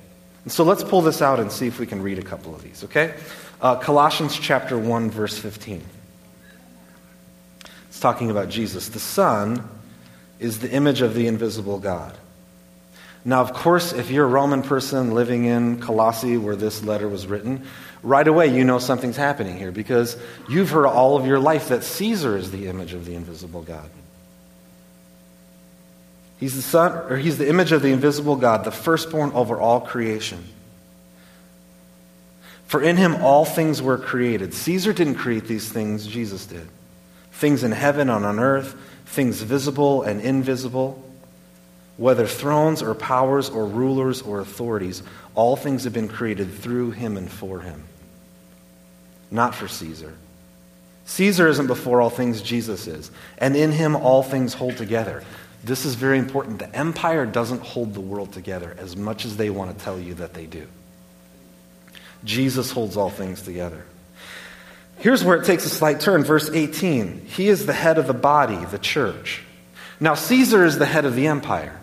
And 0.44 0.52
so 0.52 0.64
let's 0.64 0.84
pull 0.84 1.00
this 1.00 1.22
out 1.22 1.40
and 1.40 1.50
see 1.50 1.66
if 1.66 1.78
we 1.78 1.86
can 1.86 2.02
read 2.02 2.18
a 2.18 2.22
couple 2.22 2.54
of 2.54 2.62
these, 2.62 2.84
okay? 2.84 3.14
Uh, 3.60 3.76
Colossians 3.76 4.38
chapter 4.38 4.76
1, 4.76 5.10
verse 5.10 5.38
15. 5.38 5.82
It's 7.88 8.00
talking 8.00 8.30
about 8.30 8.50
Jesus. 8.50 8.88
The 8.88 9.00
Son 9.00 9.66
is 10.38 10.58
the 10.58 10.70
image 10.70 11.00
of 11.00 11.14
the 11.14 11.26
invisible 11.26 11.78
God. 11.78 12.16
Now, 13.24 13.40
of 13.40 13.54
course, 13.54 13.94
if 13.94 14.10
you're 14.10 14.26
a 14.26 14.28
Roman 14.28 14.62
person 14.62 15.14
living 15.14 15.46
in 15.46 15.80
Colossae 15.80 16.36
where 16.36 16.56
this 16.56 16.82
letter 16.82 17.08
was 17.08 17.26
written, 17.26 17.66
right 18.02 18.28
away 18.28 18.54
you 18.54 18.64
know 18.64 18.78
something's 18.78 19.16
happening 19.16 19.56
here 19.56 19.72
because 19.72 20.18
you've 20.46 20.68
heard 20.68 20.86
all 20.86 21.16
of 21.16 21.26
your 21.26 21.38
life 21.38 21.68
that 21.68 21.84
Caesar 21.84 22.36
is 22.36 22.50
the 22.50 22.66
image 22.66 22.92
of 22.92 23.06
the 23.06 23.14
invisible 23.14 23.62
God. 23.62 23.88
He's 26.38 26.56
the 26.56 26.62
son 26.62 26.92
or 27.10 27.16
he's 27.16 27.38
the 27.38 27.48
image 27.48 27.72
of 27.72 27.82
the 27.82 27.92
invisible 27.92 28.36
God, 28.36 28.64
the 28.64 28.70
firstborn 28.70 29.32
over 29.32 29.60
all 29.60 29.80
creation. 29.80 30.44
For 32.66 32.82
in 32.82 32.96
him 32.96 33.16
all 33.16 33.44
things 33.44 33.80
were 33.80 33.98
created. 33.98 34.52
Caesar 34.54 34.92
didn't 34.92 35.14
create 35.16 35.46
these 35.46 35.70
things, 35.70 36.06
Jesus 36.06 36.46
did. 36.46 36.66
Things 37.32 37.62
in 37.62 37.72
heaven 37.72 38.10
and 38.10 38.24
on 38.24 38.38
earth, 38.38 38.74
things 39.06 39.40
visible 39.42 40.02
and 40.02 40.20
invisible, 40.20 41.02
whether 41.96 42.26
thrones 42.26 42.82
or 42.82 42.94
powers 42.94 43.48
or 43.48 43.66
rulers 43.66 44.22
or 44.22 44.40
authorities, 44.40 45.02
all 45.34 45.56
things 45.56 45.84
have 45.84 45.92
been 45.92 46.08
created 46.08 46.52
through 46.52 46.92
him 46.92 47.16
and 47.16 47.30
for 47.30 47.60
him 47.60 47.84
not 49.34 49.54
for 49.54 49.68
Caesar. 49.68 50.14
Caesar 51.06 51.48
isn't 51.48 51.66
before 51.66 52.00
all 52.00 52.08
things, 52.08 52.40
Jesus 52.40 52.86
is. 52.86 53.10
And 53.36 53.56
in 53.56 53.72
him, 53.72 53.94
all 53.96 54.22
things 54.22 54.54
hold 54.54 54.76
together. 54.76 55.22
This 55.64 55.84
is 55.84 55.94
very 55.94 56.18
important. 56.18 56.58
The 56.58 56.74
empire 56.74 57.24
doesn't 57.24 57.62
hold 57.62 57.94
the 57.94 58.00
world 58.00 58.32
together 58.32 58.76
as 58.78 58.96
much 58.96 59.24
as 59.24 59.36
they 59.36 59.50
want 59.50 59.76
to 59.76 59.84
tell 59.84 59.98
you 59.98 60.14
that 60.14 60.34
they 60.34 60.46
do. 60.46 60.66
Jesus 62.24 62.70
holds 62.70 62.96
all 62.96 63.10
things 63.10 63.42
together. 63.42 63.84
Here's 64.98 65.24
where 65.24 65.40
it 65.40 65.44
takes 65.44 65.64
a 65.64 65.70
slight 65.70 66.00
turn. 66.00 66.24
Verse 66.24 66.50
18 66.50 67.26
He 67.26 67.48
is 67.48 67.66
the 67.66 67.72
head 67.72 67.98
of 67.98 68.06
the 68.06 68.14
body, 68.14 68.62
the 68.66 68.78
church. 68.78 69.42
Now, 70.00 70.14
Caesar 70.14 70.64
is 70.64 70.78
the 70.78 70.86
head 70.86 71.04
of 71.04 71.14
the 71.14 71.26
empire. 71.26 71.80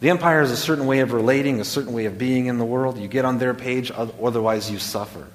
The 0.00 0.10
empire 0.10 0.40
is 0.40 0.50
a 0.50 0.56
certain 0.56 0.86
way 0.86 1.00
of 1.00 1.12
relating, 1.12 1.60
a 1.60 1.64
certain 1.64 1.92
way 1.92 2.06
of 2.06 2.16
being 2.16 2.46
in 2.46 2.58
the 2.58 2.64
world. 2.64 2.98
You 2.98 3.08
get 3.08 3.24
on 3.24 3.38
their 3.38 3.54
page, 3.54 3.90
otherwise, 3.90 4.70
you 4.70 4.78
suffer. 4.78 5.26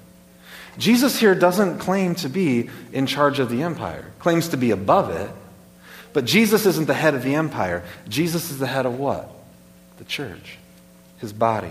Jesus 0.78 1.18
here 1.18 1.34
doesn't 1.34 1.78
claim 1.78 2.14
to 2.16 2.28
be 2.28 2.70
in 2.92 3.06
charge 3.06 3.38
of 3.38 3.48
the 3.48 3.62
empire, 3.62 4.04
claims 4.18 4.48
to 4.48 4.56
be 4.56 4.72
above 4.72 5.10
it. 5.10 5.30
But 6.16 6.24
Jesus 6.24 6.64
isn't 6.64 6.86
the 6.86 6.94
head 6.94 7.14
of 7.14 7.22
the 7.22 7.34
empire. 7.34 7.84
Jesus 8.08 8.50
is 8.50 8.58
the 8.58 8.66
head 8.66 8.86
of 8.86 8.98
what? 8.98 9.30
The 9.98 10.04
church, 10.04 10.56
his 11.18 11.30
body. 11.30 11.70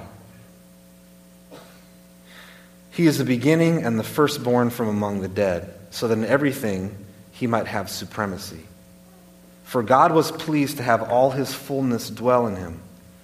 He 2.92 3.08
is 3.08 3.18
the 3.18 3.24
beginning 3.24 3.84
and 3.84 3.98
the 3.98 4.04
firstborn 4.04 4.70
from 4.70 4.88
among 4.88 5.22
the 5.22 5.28
dead, 5.28 5.74
so 5.90 6.08
that 6.08 6.14
in 6.14 6.26
everything 6.26 6.96
he 7.32 7.48
might 7.48 7.66
have 7.66 7.90
supremacy. 7.90 8.62
For 9.64 9.82
God 9.82 10.12
was 10.12 10.32
pleased 10.32 10.78
to 10.78 10.84
have 10.84 11.02
all 11.02 11.32
his 11.32 11.52
fullness 11.52 12.12
dwell 12.12 12.46
in 12.46 12.56
him, 12.56 12.82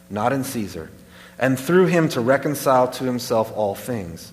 not 0.10 0.34
in 0.34 0.44
Caesar, 0.44 0.90
and 1.38 1.60
through 1.60 1.86
him 1.86 2.10
to 2.10 2.20
reconcile 2.20 2.88
to 2.94 3.04
himself 3.04 3.56
all 3.56 3.76
things 3.76 4.32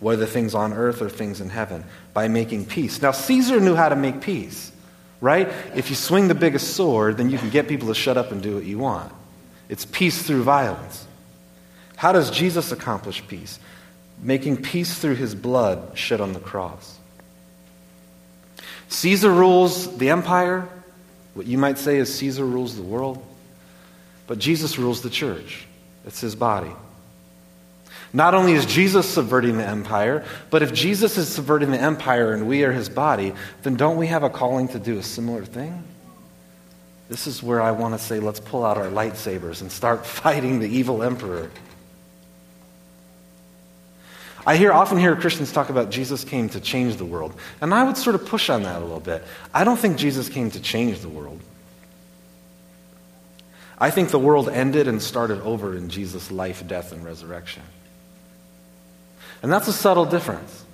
whether 0.00 0.24
things 0.24 0.54
on 0.54 0.72
earth 0.72 1.02
or 1.02 1.10
things 1.10 1.42
in 1.42 1.50
heaven, 1.50 1.84
by 2.14 2.28
making 2.28 2.64
peace. 2.64 3.02
Now, 3.02 3.10
Caesar 3.10 3.60
knew 3.60 3.74
how 3.74 3.90
to 3.90 3.96
make 3.96 4.22
peace, 4.22 4.72
right? 5.20 5.48
If 5.74 5.90
you 5.90 5.96
swing 5.96 6.28
the 6.28 6.34
biggest 6.34 6.74
sword, 6.74 7.16
then 7.16 7.30
you 7.30 7.38
can 7.38 7.50
get 7.50 7.68
people 7.68 7.88
to 7.88 7.94
shut 7.94 8.16
up 8.16 8.32
and 8.32 8.42
do 8.42 8.54
what 8.54 8.64
you 8.64 8.78
want. 8.78 9.12
It's 9.68 9.84
peace 9.84 10.22
through 10.22 10.42
violence. 10.42 11.06
How 11.96 12.12
does 12.12 12.30
Jesus 12.30 12.72
accomplish 12.72 13.26
peace? 13.28 13.58
Making 14.22 14.62
peace 14.62 14.98
through 14.98 15.16
his 15.16 15.34
blood 15.34 15.96
shed 15.96 16.20
on 16.20 16.32
the 16.32 16.40
cross. 16.40 16.98
Caesar 18.88 19.30
rules 19.30 19.96
the 19.98 20.10
empire. 20.10 20.68
What 21.34 21.46
you 21.46 21.58
might 21.58 21.78
say 21.78 21.98
is 21.98 22.12
Caesar 22.14 22.44
rules 22.44 22.76
the 22.76 22.82
world. 22.82 23.24
But 24.26 24.38
Jesus 24.38 24.78
rules 24.78 25.02
the 25.02 25.10
church, 25.10 25.66
it's 26.06 26.20
his 26.20 26.34
body. 26.36 26.70
Not 28.12 28.34
only 28.34 28.54
is 28.54 28.66
Jesus 28.66 29.08
subverting 29.08 29.56
the 29.56 29.66
empire, 29.66 30.24
but 30.50 30.62
if 30.62 30.72
Jesus 30.72 31.16
is 31.16 31.28
subverting 31.28 31.70
the 31.70 31.80
empire 31.80 32.32
and 32.32 32.48
we 32.48 32.64
are 32.64 32.72
his 32.72 32.88
body, 32.88 33.34
then 33.62 33.76
don't 33.76 33.96
we 33.96 34.08
have 34.08 34.24
a 34.24 34.30
calling 34.30 34.68
to 34.68 34.80
do 34.80 34.98
a 34.98 35.02
similar 35.02 35.44
thing? 35.44 35.84
This 37.08 37.26
is 37.26 37.42
where 37.42 37.60
I 37.60 37.72
want 37.72 37.98
to 37.98 38.04
say, 38.04 38.20
let's 38.20 38.40
pull 38.40 38.64
out 38.64 38.78
our 38.78 38.86
lightsabers 38.86 39.60
and 39.60 39.70
start 39.70 40.06
fighting 40.06 40.58
the 40.58 40.68
evil 40.68 41.02
emperor. 41.02 41.50
I 44.46 44.56
hear, 44.56 44.72
often 44.72 44.98
hear 44.98 45.14
Christians 45.16 45.52
talk 45.52 45.68
about 45.68 45.90
Jesus 45.90 46.24
came 46.24 46.48
to 46.50 46.60
change 46.60 46.96
the 46.96 47.04
world. 47.04 47.34
And 47.60 47.74
I 47.74 47.84
would 47.84 47.96
sort 47.96 48.14
of 48.14 48.26
push 48.26 48.48
on 48.48 48.62
that 48.62 48.78
a 48.78 48.84
little 48.84 49.00
bit. 49.00 49.22
I 49.52 49.64
don't 49.64 49.78
think 49.78 49.98
Jesus 49.98 50.28
came 50.28 50.50
to 50.52 50.60
change 50.60 51.00
the 51.00 51.08
world. 51.08 51.40
I 53.78 53.90
think 53.90 54.10
the 54.10 54.18
world 54.18 54.48
ended 54.48 54.88
and 54.88 55.00
started 55.00 55.40
over 55.42 55.76
in 55.76 55.88
Jesus' 55.88 56.30
life, 56.30 56.66
death, 56.66 56.92
and 56.92 57.04
resurrection. 57.04 57.62
And 59.42 59.52
that's 59.52 59.68
a 59.68 59.72
subtle 59.72 60.04
difference. 60.04 60.64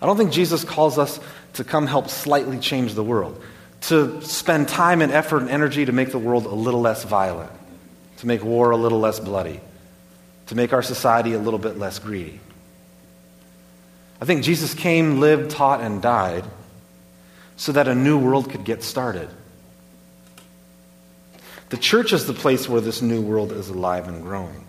I 0.00 0.06
don't 0.06 0.16
think 0.16 0.32
Jesus 0.32 0.64
calls 0.64 0.98
us 0.98 1.20
to 1.54 1.64
come 1.64 1.86
help 1.86 2.08
slightly 2.08 2.58
change 2.58 2.94
the 2.94 3.04
world, 3.04 3.42
to 3.82 4.20
spend 4.22 4.68
time 4.68 5.00
and 5.00 5.12
effort 5.12 5.38
and 5.38 5.50
energy 5.50 5.84
to 5.84 5.92
make 5.92 6.10
the 6.10 6.18
world 6.18 6.46
a 6.46 6.54
little 6.54 6.80
less 6.80 7.04
violent, 7.04 7.50
to 8.18 8.26
make 8.26 8.44
war 8.44 8.70
a 8.70 8.76
little 8.76 9.00
less 9.00 9.20
bloody, 9.20 9.60
to 10.46 10.54
make 10.54 10.72
our 10.72 10.82
society 10.82 11.32
a 11.32 11.38
little 11.38 11.58
bit 11.58 11.78
less 11.78 11.98
greedy. 11.98 12.40
I 14.20 14.24
think 14.24 14.44
Jesus 14.44 14.74
came, 14.74 15.20
lived, 15.20 15.50
taught, 15.50 15.80
and 15.80 16.00
died 16.00 16.44
so 17.56 17.72
that 17.72 17.88
a 17.88 17.94
new 17.94 18.18
world 18.18 18.50
could 18.50 18.64
get 18.64 18.82
started. 18.82 19.28
The 21.68 21.76
church 21.76 22.12
is 22.12 22.26
the 22.26 22.34
place 22.34 22.68
where 22.68 22.80
this 22.80 23.02
new 23.02 23.20
world 23.20 23.50
is 23.52 23.68
alive 23.68 24.08
and 24.08 24.22
growing. 24.22 24.64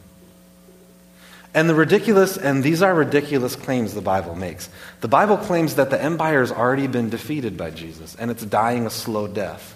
And 1.58 1.68
the 1.68 1.74
ridiculous, 1.74 2.38
and 2.38 2.64
these 2.64 2.84
are 2.84 2.94
ridiculous 2.94 3.56
claims 3.56 3.96
the 3.96 4.00
Bible 4.00 4.36
makes. 4.36 4.70
The 5.02 5.08
Bible 5.08 5.38
claims 5.38 5.74
that 5.74 5.90
the 5.90 6.00
empire 6.00 6.42
has 6.42 6.52
already 6.52 6.86
been 6.86 7.10
defeated 7.10 7.58
by 7.58 7.72
Jesus, 7.72 8.14
and 8.14 8.30
it's 8.30 8.46
dying 8.46 8.86
a 8.86 8.92
slow 8.92 9.26
death. 9.26 9.76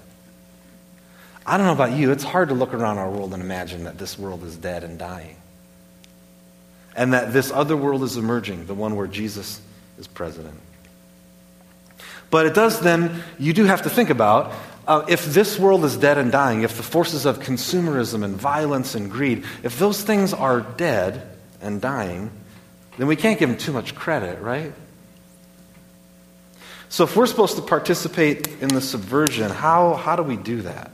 I 1.44 1.58
don't 1.58 1.66
know 1.66 1.74
about 1.74 1.94
you, 1.94 2.12
it's 2.12 2.24
hard 2.24 2.50
to 2.50 2.54
look 2.54 2.76
around 2.76 3.00
our 3.00 3.10
world 3.10 3.34
and 3.34 3.42
imagine 3.42 3.86
that 3.86 3.98
this 3.98 4.20
world 4.20 4.44
is 4.44 4.56
dead 4.56 4.84
and 4.84 5.00
dying. 5.00 5.38
And 6.96 7.14
that 7.14 7.34
this 7.34 7.52
other 7.52 7.76
world 7.76 8.04
is 8.04 8.16
emerging, 8.16 8.68
the 8.68 8.76
one 8.76 8.96
where 8.96 9.08
Jesus 9.08 9.60
is 9.98 10.06
president. 10.06 10.60
But 12.30 12.46
it 12.46 12.54
does 12.54 12.80
then, 12.80 13.24
you 13.40 13.54
do 13.54 13.64
have 13.64 13.82
to 13.82 13.90
think 13.90 14.12
about 14.12 14.54
uh, 14.88 15.04
if 15.10 15.26
this 15.26 15.58
world 15.58 15.84
is 15.84 15.98
dead 15.98 16.20
and 16.20 16.32
dying, 16.32 16.62
if 16.62 16.78
the 16.78 16.84
forces 16.84 17.26
of 17.26 17.40
consumerism 17.40 18.24
and 18.24 18.36
violence 18.36 18.94
and 18.94 19.10
greed, 19.10 19.46
if 19.64 19.80
those 19.80 20.00
things 20.04 20.32
are 20.32 20.62
dead, 20.62 21.31
and 21.62 21.82
dying, 21.82 22.32
then 22.98 23.08
we 23.08 23.16
can't 23.16 23.40
give 23.40 23.50
him 23.50 23.58
too 23.58 23.72
much 23.72 23.96
credit, 23.96 24.42
right? 24.42 24.74
So 26.90 27.06
if 27.06 27.16
we're 27.16 27.28
supposed 27.28 27.56
to 27.56 27.62
participate 27.62 28.48
in 28.62 28.68
the 28.68 28.82
subversion, 28.82 29.50
how, 29.50 29.94
how 29.94 30.16
do 30.16 30.24
we 30.24 30.36
do 30.36 30.64
that? 30.64 30.92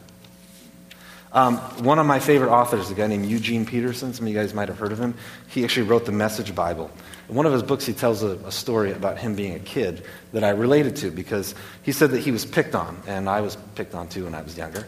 Um, 1.33 1.57
one 1.83 1.99
of 1.99 2.05
my 2.05 2.19
favorite 2.19 2.51
authors, 2.51 2.89
a 2.89 2.93
guy 2.93 3.07
named 3.07 3.25
Eugene 3.25 3.65
Peterson, 3.65 4.13
some 4.13 4.25
of 4.25 4.31
you 4.31 4.37
guys 4.37 4.53
might 4.53 4.69
have 4.69 4.79
heard 4.79 4.91
of 4.91 4.99
him, 4.99 5.15
he 5.47 5.63
actually 5.63 5.87
wrote 5.87 6.05
the 6.05 6.11
Message 6.11 6.55
Bible. 6.55 6.89
In 7.29 7.35
one 7.35 7.45
of 7.45 7.51
his 7.51 7.63
books, 7.63 7.85
he 7.85 7.93
tells 7.93 8.23
a, 8.23 8.37
a, 8.45 8.51
story 8.51 8.91
about 8.91 9.17
him 9.17 9.35
being 9.35 9.53
a 9.53 9.59
kid 9.59 10.03
that 10.31 10.43
I 10.43 10.49
related 10.49 10.95
to 10.97 11.11
because 11.11 11.53
he 11.83 11.91
said 11.91 12.11
that 12.11 12.19
he 12.19 12.31
was 12.31 12.45
picked 12.45 12.75
on, 12.75 13.01
and 13.05 13.27
I 13.29 13.41
was 13.41 13.57
picked 13.75 13.93
on 13.93 14.07
too 14.07 14.23
when 14.23 14.35
I 14.35 14.41
was 14.41 14.57
younger. 14.57 14.87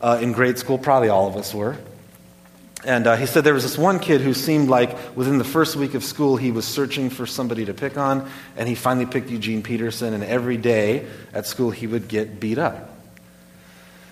uh, 0.00 0.18
in 0.20 0.32
grade 0.32 0.58
school. 0.58 0.78
Probably 0.78 1.08
all 1.08 1.26
of 1.26 1.36
us 1.36 1.54
were. 1.54 1.76
And 2.84 3.06
uh, 3.06 3.16
he 3.16 3.26
said 3.26 3.44
there 3.44 3.54
was 3.54 3.62
this 3.62 3.76
one 3.76 3.98
kid 3.98 4.22
who 4.22 4.32
seemed 4.32 4.70
like 4.70 5.14
within 5.14 5.36
the 5.36 5.44
first 5.44 5.76
week 5.76 5.94
of 5.94 6.02
school 6.02 6.36
he 6.36 6.50
was 6.50 6.66
searching 6.66 7.10
for 7.10 7.26
somebody 7.26 7.66
to 7.66 7.74
pick 7.74 7.98
on, 7.98 8.30
and 8.56 8.68
he 8.68 8.74
finally 8.74 9.04
picked 9.04 9.28
Eugene 9.28 9.62
Peterson, 9.62 10.14
and 10.14 10.24
every 10.24 10.56
day 10.56 11.06
at 11.34 11.46
school 11.46 11.70
he 11.70 11.86
would 11.86 12.08
get 12.08 12.40
beat 12.40 12.58
up. 12.58 12.96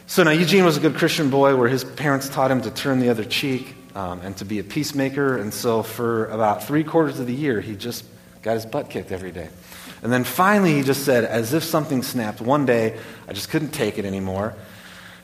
So 0.07 0.23
now 0.23 0.31
Eugene 0.31 0.65
was 0.65 0.77
a 0.77 0.81
good 0.81 0.97
Christian 0.97 1.31
boy 1.31 1.57
where 1.57 1.69
his 1.69 1.85
parents 1.85 2.29
taught 2.29 2.51
him 2.51 2.61
to 2.63 2.71
turn 2.71 2.99
the 2.99 3.09
other 3.09 3.25
cheek 3.25 3.75
um, 3.95 4.21
and 4.21 4.37
to 4.37 4.45
be 4.45 4.59
a 4.59 4.65
peacemaker, 4.65 5.39
and 5.39 5.53
so 5.53 5.83
for 5.83 6.27
about 6.27 6.65
three 6.65 6.85
quarters 6.85 7.19
of 7.21 7.27
the 7.27 7.35
year 7.35 7.61
he 7.61 7.75
just 7.75 8.05
got 8.43 8.55
his 8.55 8.67
butt 8.67 8.91
kicked 8.91 9.13
every 9.13 9.33
day. 9.33 9.49
And 10.03 10.13
then 10.13 10.25
finally 10.25 10.75
he 10.75 10.83
just 10.83 11.05
said, 11.05 11.25
as 11.25 11.55
if 11.55 11.65
something 11.65 12.03
snapped, 12.03 12.41
one 12.41 12.67
day 12.67 12.99
I 13.27 13.33
just 13.33 13.49
couldn't 13.51 13.71
take 13.71 13.99
it 13.99 14.05
anymore. 14.05 14.55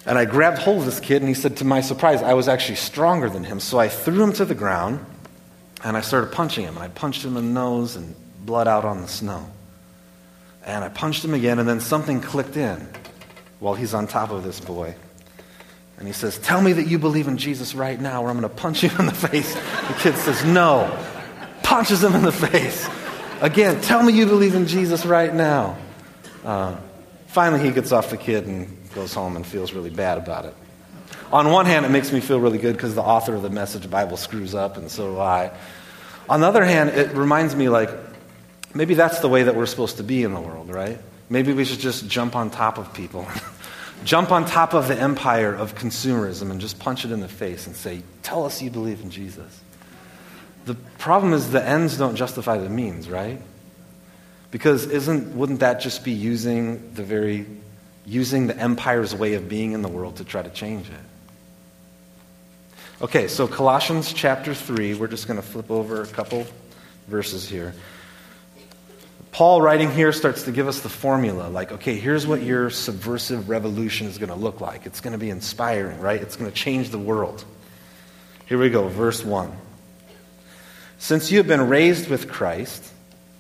And 0.07 0.19
I 0.19 0.27
grabbed 0.27 0.59
hold 0.59 0.81
of 0.81 0.85
this 0.85 1.01
kid, 1.01 1.23
and 1.23 1.29
he 1.29 1.35
said, 1.35 1.57
to 1.59 1.65
my 1.65 1.81
surprise, 1.81 2.23
I 2.23 2.35
was 2.35 2.47
actually 2.47 2.77
stronger 2.77 3.31
than 3.31 3.43
him. 3.43 3.59
So 3.59 3.79
I 3.79 3.89
threw 3.89 4.23
him 4.23 4.33
to 4.35 4.45
the 4.45 4.55
ground, 4.55 5.05
and 5.83 5.97
I 5.97 6.03
started 6.03 6.33
punching 6.33 6.65
him. 6.65 6.75
And 6.75 6.85
I 6.85 6.89
punched 6.89 7.25
him 7.25 7.37
in 7.37 7.47
the 7.47 7.61
nose, 7.61 7.97
and 7.97 8.15
blood 8.45 8.69
out 8.69 8.85
on 8.85 9.01
the 9.01 9.09
snow. 9.09 9.47
And 10.67 10.85
I 10.85 10.89
punched 10.89 11.25
him 11.25 11.33
again, 11.33 11.59
and 11.59 11.69
then 11.69 11.81
something 11.81 12.21
clicked 12.21 12.57
in 12.57 12.87
while 13.61 13.75
he's 13.75 13.95
on 13.95 14.07
top 14.07 14.31
of 14.31 14.45
this 14.45 14.61
boy. 14.61 14.95
And 15.99 16.07
he 16.07 16.13
says, 16.13 16.39
Tell 16.39 16.61
me 16.61 16.75
that 16.75 16.87
you 16.87 16.99
believe 16.99 17.29
in 17.29 17.39
Jesus 17.39 17.75
right 17.75 17.99
now, 17.99 18.23
or 18.23 18.29
I'm 18.29 18.39
going 18.39 18.49
to 18.49 18.55
punch 18.55 18.83
you 18.83 18.91
in 18.99 19.07
the 19.07 19.13
face. 19.13 19.55
The 19.55 19.95
kid 20.01 20.17
says, 20.17 20.45
No. 20.45 21.03
Punches 21.63 22.05
him 22.05 22.15
in 22.15 22.23
the 22.23 22.33
face. 22.33 22.87
Again, 23.41 23.81
tell 23.81 24.03
me 24.03 24.13
you 24.13 24.27
believe 24.27 24.55
in 24.55 24.67
Jesus 24.67 25.07
right 25.07 25.33
now. 25.33 25.79
Uh, 26.45 26.77
finally, 27.29 27.65
he 27.65 27.73
gets 27.73 27.91
off 27.91 28.11
the 28.11 28.19
kid 28.19 28.47
and 28.47 28.84
goes 28.95 29.13
home 29.13 29.37
and 29.37 29.47
feels 29.47 29.73
really 29.73 29.91
bad 29.91 30.19
about 30.19 30.45
it. 30.45 30.55
On 31.33 31.51
one 31.51 31.67
hand, 31.67 31.85
it 31.85 31.91
makes 31.91 32.13
me 32.13 32.21
feel 32.21 32.39
really 32.39 32.59
good 32.59 32.77
because 32.77 32.95
the 32.95 33.03
author 33.03 33.35
of 33.35 33.43
the 33.43 33.51
Message 33.51 33.91
Bible 33.91 34.17
screws 34.17 34.55
up, 34.55 34.77
and 34.77 34.91
so 34.91 35.15
do 35.15 35.21
I. 35.21 35.51
On 36.29 36.41
the 36.41 36.47
other 36.47 36.65
hand, 36.65 36.91
it 36.91 37.15
reminds 37.15 37.55
me 37.55 37.69
like 37.69 37.91
maybe 38.75 38.95
that's 38.95 39.21
the 39.21 39.29
way 39.29 39.43
that 39.43 39.55
we're 39.55 39.67
supposed 39.67 39.97
to 39.99 40.03
be 40.03 40.23
in 40.23 40.35
the 40.35 40.41
world, 40.41 40.71
right? 40.71 40.99
Maybe 41.29 41.53
we 41.53 41.65
should 41.65 41.81
just 41.81 42.09
jump 42.09 42.37
on 42.37 42.51
top 42.51 42.79
of 42.79 42.93
people. 42.95 43.27
jump 44.05 44.31
on 44.31 44.45
top 44.45 44.75
of 44.75 44.89
the 44.89 44.99
empire 44.99 45.55
of 45.55 45.75
consumerism 45.75 46.51
and 46.51 46.61
just 46.61 46.79
punch 46.79 47.05
it 47.05 47.11
in 47.11 47.21
the 47.21 47.29
face 47.29 47.67
and 47.67 47.75
say, 47.75 48.03
Tell 48.23 48.45
us 48.45 48.63
you 48.63 48.71
believe 48.71 49.01
in 49.01 49.11
Jesus. 49.11 49.61
The 50.67 50.75
problem 50.99 51.33
is 51.33 51.51
the 51.51 51.63
ends 51.63 51.99
don't 51.99 52.17
justify 52.17 52.59
the 52.59 52.71
means, 52.71 53.09
right? 53.09 53.41
Because 54.51 54.87
isn't, 54.87 55.37
wouldn't 55.37 55.61
that 55.61 55.81
just 55.81 56.05
be 56.05 56.13
using 56.13 56.95
the 56.95 57.03
very 57.03 57.47
using 58.07 58.47
the 58.47 58.57
empire's 58.57 59.15
way 59.15 59.35
of 59.35 59.49
being 59.49 59.73
in 59.73 59.83
the 59.83 59.89
world 59.89 60.17
to 60.17 60.25
try 60.25 60.43
to 60.43 60.51
change 60.51 60.89
it. 60.89 60.95
Okay, 63.03 63.29
so 63.29 63.49
Colossians 63.49 64.13
chapter 64.13 64.55
3, 64.55 64.95
we're 64.95 65.09
just 65.09 65.27
going 65.27 65.39
to 65.39 65.47
flip 65.47 65.71
over 65.71 66.03
a 66.03 66.07
couple 66.07 66.47
verses 67.09 67.49
here. 67.49 67.75
Paul, 69.33 69.61
writing 69.61 69.91
here, 69.91 70.13
starts 70.13 70.45
to 70.45 70.53
give 70.53 70.69
us 70.69 70.81
the 70.81 70.89
formula 70.89 71.49
like, 71.49 71.73
okay, 71.73 71.97
here's 71.99 72.25
what 72.25 72.41
your 72.41 72.71
subversive 72.71 73.49
revolution 73.49 74.07
is 74.07 74.17
going 74.17 74.29
to 74.29 74.37
look 74.37 74.61
like. 74.61 74.87
It's 74.87 75.01
going 75.01 75.13
to 75.13 75.19
be 75.19 75.29
inspiring, 75.29 75.99
right? 75.99 76.23
It's 76.23 76.37
going 76.37 76.51
to 76.51 76.57
change 76.57 76.91
the 76.91 76.99
world. 76.99 77.45
Here 78.47 78.59
we 78.59 78.71
go, 78.71 78.87
verse 78.89 79.25
1. 79.25 79.51
Since 80.99 81.33
you 81.33 81.39
have 81.39 81.49
been 81.49 81.69
raised 81.69 82.09
with 82.09 82.31
Christ, 82.31 82.89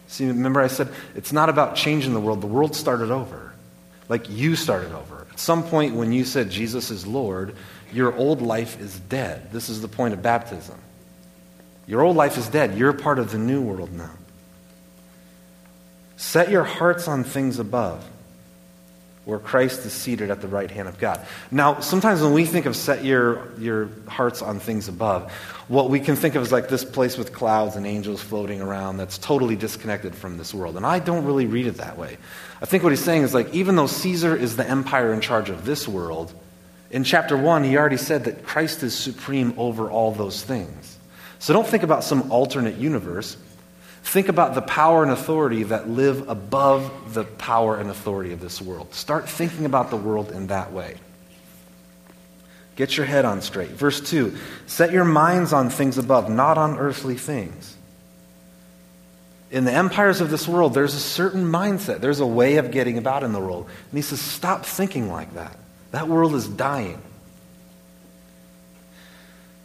see, 0.08 0.26
remember 0.26 0.60
I 0.60 0.66
said 0.66 0.88
it's 1.14 1.32
not 1.32 1.48
about 1.48 1.76
changing 1.76 2.12
the 2.12 2.20
world, 2.20 2.40
the 2.40 2.48
world 2.48 2.74
started 2.74 3.12
over. 3.12 3.53
Like 4.08 4.30
you 4.30 4.56
started 4.56 4.92
over. 4.92 5.26
At 5.30 5.38
some 5.38 5.62
point 5.62 5.94
when 5.94 6.12
you 6.12 6.24
said 6.24 6.50
Jesus 6.50 6.90
is 6.90 7.06
Lord, 7.06 7.56
your 7.92 8.14
old 8.16 8.42
life 8.42 8.80
is 8.80 8.98
dead. 8.98 9.52
This 9.52 9.68
is 9.68 9.80
the 9.80 9.88
point 9.88 10.14
of 10.14 10.22
baptism. 10.22 10.78
Your 11.86 12.02
old 12.02 12.16
life 12.16 12.38
is 12.38 12.48
dead. 12.48 12.76
You're 12.76 12.92
part 12.92 13.18
of 13.18 13.30
the 13.30 13.38
new 13.38 13.62
world 13.62 13.92
now. 13.92 14.10
Set 16.16 16.50
your 16.50 16.64
hearts 16.64 17.08
on 17.08 17.24
things 17.24 17.58
above, 17.58 18.04
where 19.24 19.38
Christ 19.38 19.86
is 19.86 19.92
seated 19.92 20.30
at 20.30 20.40
the 20.40 20.48
right 20.48 20.70
hand 20.70 20.86
of 20.86 20.98
God. 20.98 21.24
Now, 21.50 21.80
sometimes 21.80 22.20
when 22.20 22.32
we 22.34 22.44
think 22.44 22.66
of 22.66 22.76
set 22.76 23.04
your, 23.04 23.52
your 23.58 23.88
hearts 24.06 24.42
on 24.42 24.60
things 24.60 24.88
above, 24.88 25.32
what 25.68 25.88
we 25.88 25.98
can 26.00 26.14
think 26.14 26.34
of 26.34 26.42
is 26.42 26.52
like 26.52 26.68
this 26.68 26.84
place 26.84 27.16
with 27.16 27.32
clouds 27.32 27.76
and 27.76 27.86
angels 27.86 28.20
floating 28.20 28.60
around 28.60 28.98
that's 28.98 29.16
totally 29.16 29.56
disconnected 29.56 30.14
from 30.14 30.36
this 30.36 30.52
world. 30.52 30.76
And 30.76 30.84
I 30.84 30.98
don't 30.98 31.24
really 31.24 31.46
read 31.46 31.66
it 31.66 31.78
that 31.78 31.96
way. 31.96 32.18
I 32.60 32.66
think 32.66 32.82
what 32.82 32.92
he's 32.92 33.02
saying 33.02 33.22
is 33.22 33.32
like, 33.32 33.52
even 33.54 33.76
though 33.76 33.86
Caesar 33.86 34.36
is 34.36 34.56
the 34.56 34.68
empire 34.68 35.12
in 35.14 35.22
charge 35.22 35.48
of 35.48 35.64
this 35.64 35.88
world, 35.88 36.34
in 36.90 37.02
chapter 37.02 37.36
1, 37.36 37.64
he 37.64 37.76
already 37.76 37.96
said 37.96 38.24
that 38.24 38.44
Christ 38.44 38.82
is 38.82 38.94
supreme 38.94 39.54
over 39.56 39.90
all 39.90 40.12
those 40.12 40.42
things. 40.42 40.98
So 41.38 41.52
don't 41.52 41.66
think 41.66 41.82
about 41.82 42.04
some 42.04 42.30
alternate 42.30 42.76
universe. 42.76 43.36
Think 44.04 44.28
about 44.28 44.54
the 44.54 44.62
power 44.62 45.02
and 45.02 45.10
authority 45.10 45.62
that 45.64 45.88
live 45.88 46.28
above 46.28 47.14
the 47.14 47.24
power 47.24 47.76
and 47.78 47.90
authority 47.90 48.32
of 48.32 48.40
this 48.40 48.60
world. 48.60 48.94
Start 48.94 49.28
thinking 49.28 49.64
about 49.64 49.90
the 49.90 49.96
world 49.96 50.30
in 50.30 50.48
that 50.48 50.72
way. 50.72 50.98
Get 52.76 52.96
your 52.96 53.06
head 53.06 53.24
on 53.24 53.40
straight. 53.40 53.70
Verse 53.70 54.00
2 54.00 54.36
Set 54.66 54.92
your 54.92 55.06
minds 55.06 55.52
on 55.54 55.70
things 55.70 55.96
above, 55.96 56.28
not 56.28 56.58
on 56.58 56.78
earthly 56.78 57.16
things. 57.16 57.76
In 59.50 59.64
the 59.64 59.72
empires 59.72 60.20
of 60.20 60.30
this 60.30 60.46
world, 60.46 60.74
there's 60.74 60.94
a 60.94 61.00
certain 61.00 61.44
mindset, 61.44 62.00
there's 62.00 62.20
a 62.20 62.26
way 62.26 62.56
of 62.56 62.70
getting 62.70 62.98
about 62.98 63.22
in 63.22 63.32
the 63.32 63.40
world. 63.40 63.66
And 63.90 63.98
he 63.98 64.02
says, 64.02 64.20
Stop 64.20 64.66
thinking 64.66 65.10
like 65.10 65.32
that. 65.34 65.56
That 65.92 66.08
world 66.08 66.34
is 66.34 66.46
dying. 66.46 67.00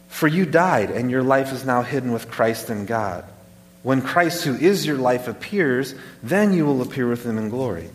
For 0.08 0.26
you 0.26 0.46
died, 0.46 0.90
and 0.90 1.10
your 1.10 1.22
life 1.22 1.52
is 1.52 1.64
now 1.64 1.82
hidden 1.82 2.12
with 2.12 2.30
Christ 2.30 2.70
in 2.70 2.86
God. 2.86 3.24
When 3.82 4.02
Christ, 4.02 4.44
who 4.44 4.54
is 4.54 4.86
your 4.86 4.98
life, 4.98 5.26
appears, 5.26 5.94
then 6.22 6.52
you 6.52 6.66
will 6.66 6.82
appear 6.82 7.08
with 7.08 7.24
him 7.24 7.38
in 7.38 7.48
glory. 7.48 7.88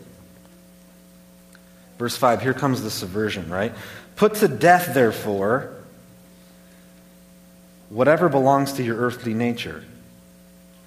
Verse 1.98 2.16
5, 2.16 2.42
here 2.42 2.54
comes 2.54 2.82
the 2.82 2.90
subversion, 2.90 3.48
right? 3.48 3.72
Put 4.16 4.34
to 4.36 4.48
death, 4.48 4.94
therefore, 4.94 5.72
whatever 7.88 8.28
belongs 8.28 8.74
to 8.74 8.82
your 8.82 8.96
earthly 8.96 9.32
nature. 9.32 9.84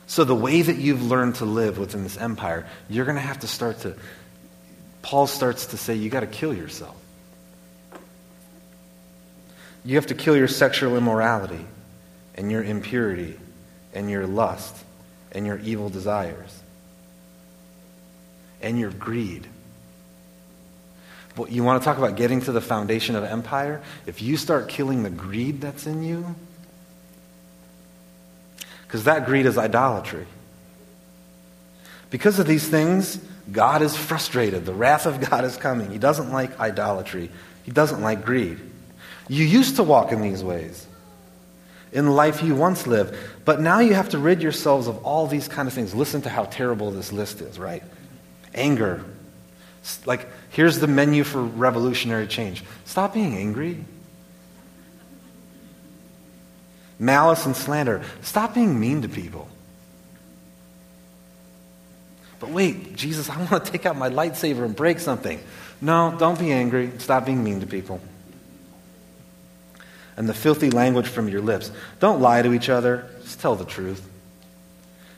So, 0.08 0.24
the 0.24 0.36
way 0.36 0.62
that 0.62 0.78
you've 0.78 1.04
learned 1.04 1.36
to 1.36 1.46
live 1.46 1.78
within 1.78 2.04
this 2.04 2.18
empire, 2.18 2.68
you're 2.90 3.06
going 3.06 3.16
to 3.16 3.22
have 3.22 3.40
to 3.40 3.48
start 3.48 3.80
to. 3.82 3.96
Paul 5.02 5.28
starts 5.28 5.68
to 5.68 5.78
say, 5.78 5.96
you 5.96 6.10
got 6.10 6.22
to 6.22 6.28
kill 6.28 6.54
yourself. 6.54 6.96
You 9.86 9.96
have 9.96 10.08
to 10.08 10.16
kill 10.16 10.36
your 10.36 10.48
sexual 10.48 10.98
immorality 10.98 11.66
and 12.36 12.52
your 12.52 12.64
impurity 12.64 13.40
and 13.94 14.10
your 14.10 14.28
lust 14.28 14.76
and 15.32 15.46
your 15.46 15.60
evil 15.60 15.90
desires 15.90 16.60
and 18.62 18.80
your 18.80 18.92
greed 18.92 19.48
But 21.40 21.54
you 21.54 21.64
want 21.64 21.82
to 21.82 21.86
talk 21.86 21.98
about 21.98 22.18
getting 22.18 22.42
to 22.42 22.52
the 22.52 22.60
foundation 22.60 23.16
of 23.16 23.24
empire? 23.24 23.82
If 24.06 24.22
you 24.22 24.36
start 24.36 24.68
killing 24.68 25.04
the 25.04 25.10
greed 25.10 25.62
that's 25.62 25.88
in 25.88 26.04
you, 26.04 26.36
because 28.84 29.06
that 29.06 29.26
greed 29.26 29.46
is 29.46 29.58
idolatry. 29.58 30.26
Because 32.10 32.40
of 32.40 32.46
these 32.46 32.68
things, 32.68 33.18
God 33.52 33.82
is 33.82 33.96
frustrated. 33.96 34.66
The 34.66 34.74
wrath 34.74 35.06
of 35.06 35.22
God 35.30 35.46
is 35.46 35.56
coming. 35.56 35.92
He 35.92 35.98
doesn't 35.98 36.34
like 36.34 36.60
idolatry, 36.60 37.32
He 37.64 37.72
doesn't 37.72 38.02
like 38.02 38.26
greed. 38.26 38.60
You 39.30 39.46
used 39.46 39.78
to 39.78 39.84
walk 39.84 40.12
in 40.12 40.22
these 40.22 40.44
ways 40.44 40.88
in 41.92 42.08
life 42.08 42.44
you 42.44 42.56
once 42.56 42.86
lived, 42.86 43.16
but 43.46 43.60
now 43.60 43.80
you 43.80 43.94
have 43.94 44.10
to 44.10 44.18
rid 44.18 44.42
yourselves 44.42 44.88
of 44.88 45.04
all 45.04 45.28
these 45.28 45.48
kind 45.48 45.68
of 45.68 45.74
things. 45.74 45.96
Listen 45.96 46.22
to 46.22 46.30
how 46.30 46.46
terrible 46.46 46.92
this 46.92 47.12
list 47.12 47.42
is, 47.42 47.58
right? 47.58 47.84
Anger, 48.54 49.04
like, 50.06 50.28
here's 50.52 50.80
the 50.80 50.88
menu 50.88 51.24
for 51.24 51.42
revolutionary 51.42 52.28
change 52.28 52.64
stop 52.86 53.14
being 53.14 53.36
angry. 53.36 53.84
Malice 57.02 57.46
and 57.46 57.56
slander. 57.56 58.04
Stop 58.22 58.54
being 58.54 58.78
mean 58.78 59.04
to 59.04 59.10
people. 59.10 59.48
But 62.42 62.50
wait, 62.50 62.96
Jesus, 62.96 63.30
I 63.30 63.38
want 63.38 63.66
to 63.66 63.72
take 63.72 63.86
out 63.86 63.98
my 63.98 64.10
lightsaber 64.10 64.66
and 64.66 64.76
break 64.76 65.00
something. 65.00 65.40
No, 65.82 66.16
don't 66.20 66.38
be 66.38 66.52
angry. 66.52 66.92
Stop 66.98 67.26
being 67.26 67.44
mean 67.44 67.62
to 67.62 67.68
people. 67.68 68.02
And 70.20 70.28
the 70.28 70.34
filthy 70.34 70.70
language 70.70 71.08
from 71.08 71.30
your 71.30 71.40
lips. 71.40 71.72
Don't 72.02 72.20
lie 72.20 72.42
to 72.42 72.52
each 72.54 72.68
other. 72.68 73.10
Just 73.24 73.40
tell 73.40 73.56
the 73.56 73.64
truth. 73.64 74.06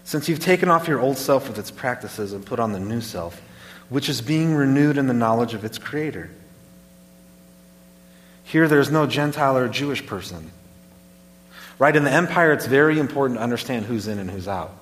Since 0.03 0.29
you've 0.29 0.39
taken 0.39 0.69
off 0.69 0.87
your 0.87 0.99
old 0.99 1.17
self 1.17 1.47
with 1.47 1.57
its 1.57 1.71
practices 1.71 2.33
and 2.33 2.45
put 2.45 2.59
on 2.59 2.71
the 2.71 2.79
new 2.79 3.01
self, 3.01 3.41
which 3.89 4.09
is 4.09 4.21
being 4.21 4.53
renewed 4.53 4.99
in 4.99 5.07
the 5.07 5.13
knowledge 5.15 5.55
of 5.55 5.65
its 5.65 5.79
Creator. 5.79 6.29
Here, 8.43 8.67
there's 8.67 8.91
no 8.91 9.07
Gentile 9.07 9.57
or 9.57 9.67
Jewish 9.67 10.05
person. 10.05 10.51
Right? 11.79 11.95
In 11.95 12.03
the 12.03 12.11
empire, 12.11 12.51
it's 12.51 12.67
very 12.67 12.99
important 12.99 13.39
to 13.39 13.43
understand 13.43 13.85
who's 13.85 14.07
in 14.07 14.19
and 14.19 14.29
who's 14.29 14.47
out. 14.47 14.77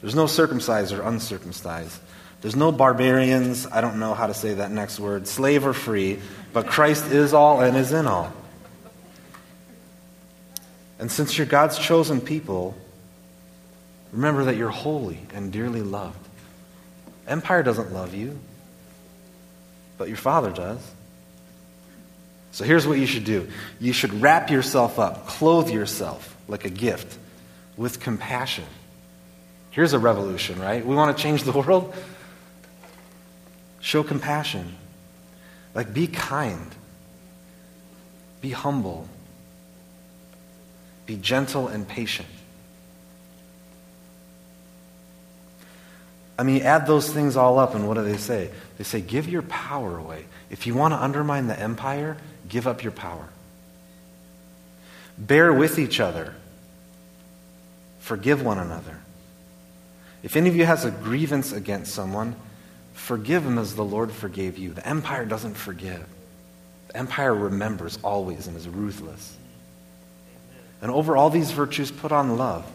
There's 0.00 0.16
no 0.16 0.26
circumcised 0.26 0.92
or 0.92 1.02
uncircumcised. 1.02 2.00
There's 2.40 2.56
no 2.56 2.70
barbarians. 2.70 3.66
I 3.66 3.80
don't 3.80 3.98
know 3.98 4.14
how 4.14 4.26
to 4.26 4.34
say 4.34 4.54
that 4.54 4.70
next 4.70 5.00
word. 5.00 5.26
Slave 5.26 5.66
or 5.66 5.72
free. 5.72 6.18
But 6.56 6.68
Christ 6.68 7.12
is 7.12 7.34
all 7.34 7.60
and 7.60 7.76
is 7.76 7.92
in 7.92 8.06
all. 8.06 8.32
And 10.98 11.12
since 11.12 11.36
you're 11.36 11.46
God's 11.46 11.78
chosen 11.78 12.18
people, 12.18 12.74
remember 14.10 14.44
that 14.44 14.56
you're 14.56 14.70
holy 14.70 15.20
and 15.34 15.52
dearly 15.52 15.82
loved. 15.82 16.16
Empire 17.28 17.62
doesn't 17.62 17.92
love 17.92 18.14
you, 18.14 18.38
but 19.98 20.08
your 20.08 20.16
Father 20.16 20.50
does. 20.50 20.80
So 22.52 22.64
here's 22.64 22.86
what 22.86 22.98
you 22.98 23.06
should 23.06 23.24
do 23.24 23.50
you 23.78 23.92
should 23.92 24.22
wrap 24.22 24.48
yourself 24.48 24.98
up, 24.98 25.26
clothe 25.26 25.68
yourself 25.68 26.34
like 26.48 26.64
a 26.64 26.70
gift 26.70 27.18
with 27.76 28.00
compassion. 28.00 28.64
Here's 29.72 29.92
a 29.92 29.98
revolution, 29.98 30.58
right? 30.58 30.86
We 30.86 30.94
want 30.94 31.14
to 31.14 31.22
change 31.22 31.42
the 31.42 31.52
world. 31.60 31.94
Show 33.80 34.02
compassion. 34.02 34.74
Like, 35.76 35.92
be 35.92 36.06
kind. 36.06 36.74
Be 38.40 38.50
humble. 38.50 39.06
Be 41.04 41.16
gentle 41.16 41.68
and 41.68 41.86
patient. 41.86 42.28
I 46.38 46.44
mean, 46.44 46.62
add 46.62 46.86
those 46.86 47.10
things 47.10 47.36
all 47.36 47.58
up, 47.58 47.74
and 47.74 47.86
what 47.86 47.94
do 47.94 48.04
they 48.04 48.16
say? 48.16 48.50
They 48.78 48.84
say, 48.84 49.02
give 49.02 49.28
your 49.28 49.42
power 49.42 49.98
away. 49.98 50.24
If 50.48 50.66
you 50.66 50.74
want 50.74 50.94
to 50.94 51.02
undermine 51.02 51.46
the 51.46 51.58
empire, 51.58 52.16
give 52.48 52.66
up 52.66 52.82
your 52.82 52.92
power. 52.92 53.28
Bear 55.18 55.52
with 55.52 55.78
each 55.78 56.00
other. 56.00 56.34
Forgive 58.00 58.42
one 58.42 58.58
another. 58.58 58.98
If 60.22 60.36
any 60.36 60.48
of 60.48 60.56
you 60.56 60.64
has 60.64 60.86
a 60.86 60.90
grievance 60.90 61.52
against 61.52 61.92
someone, 61.92 62.34
forgive 63.06 63.46
him 63.46 63.56
as 63.56 63.76
the 63.76 63.84
Lord 63.84 64.10
forgave 64.10 64.58
you. 64.58 64.72
The 64.72 64.84
empire 64.84 65.24
doesn't 65.24 65.54
forgive, 65.54 66.04
the 66.88 66.96
empire 66.96 67.32
remembers 67.32 68.00
always 68.02 68.48
and 68.48 68.56
is 68.56 68.68
ruthless. 68.68 69.36
And 70.82 70.90
over 70.90 71.16
all 71.16 71.30
these 71.30 71.52
virtues, 71.52 71.92
put 71.92 72.10
on 72.10 72.36
love, 72.36 72.66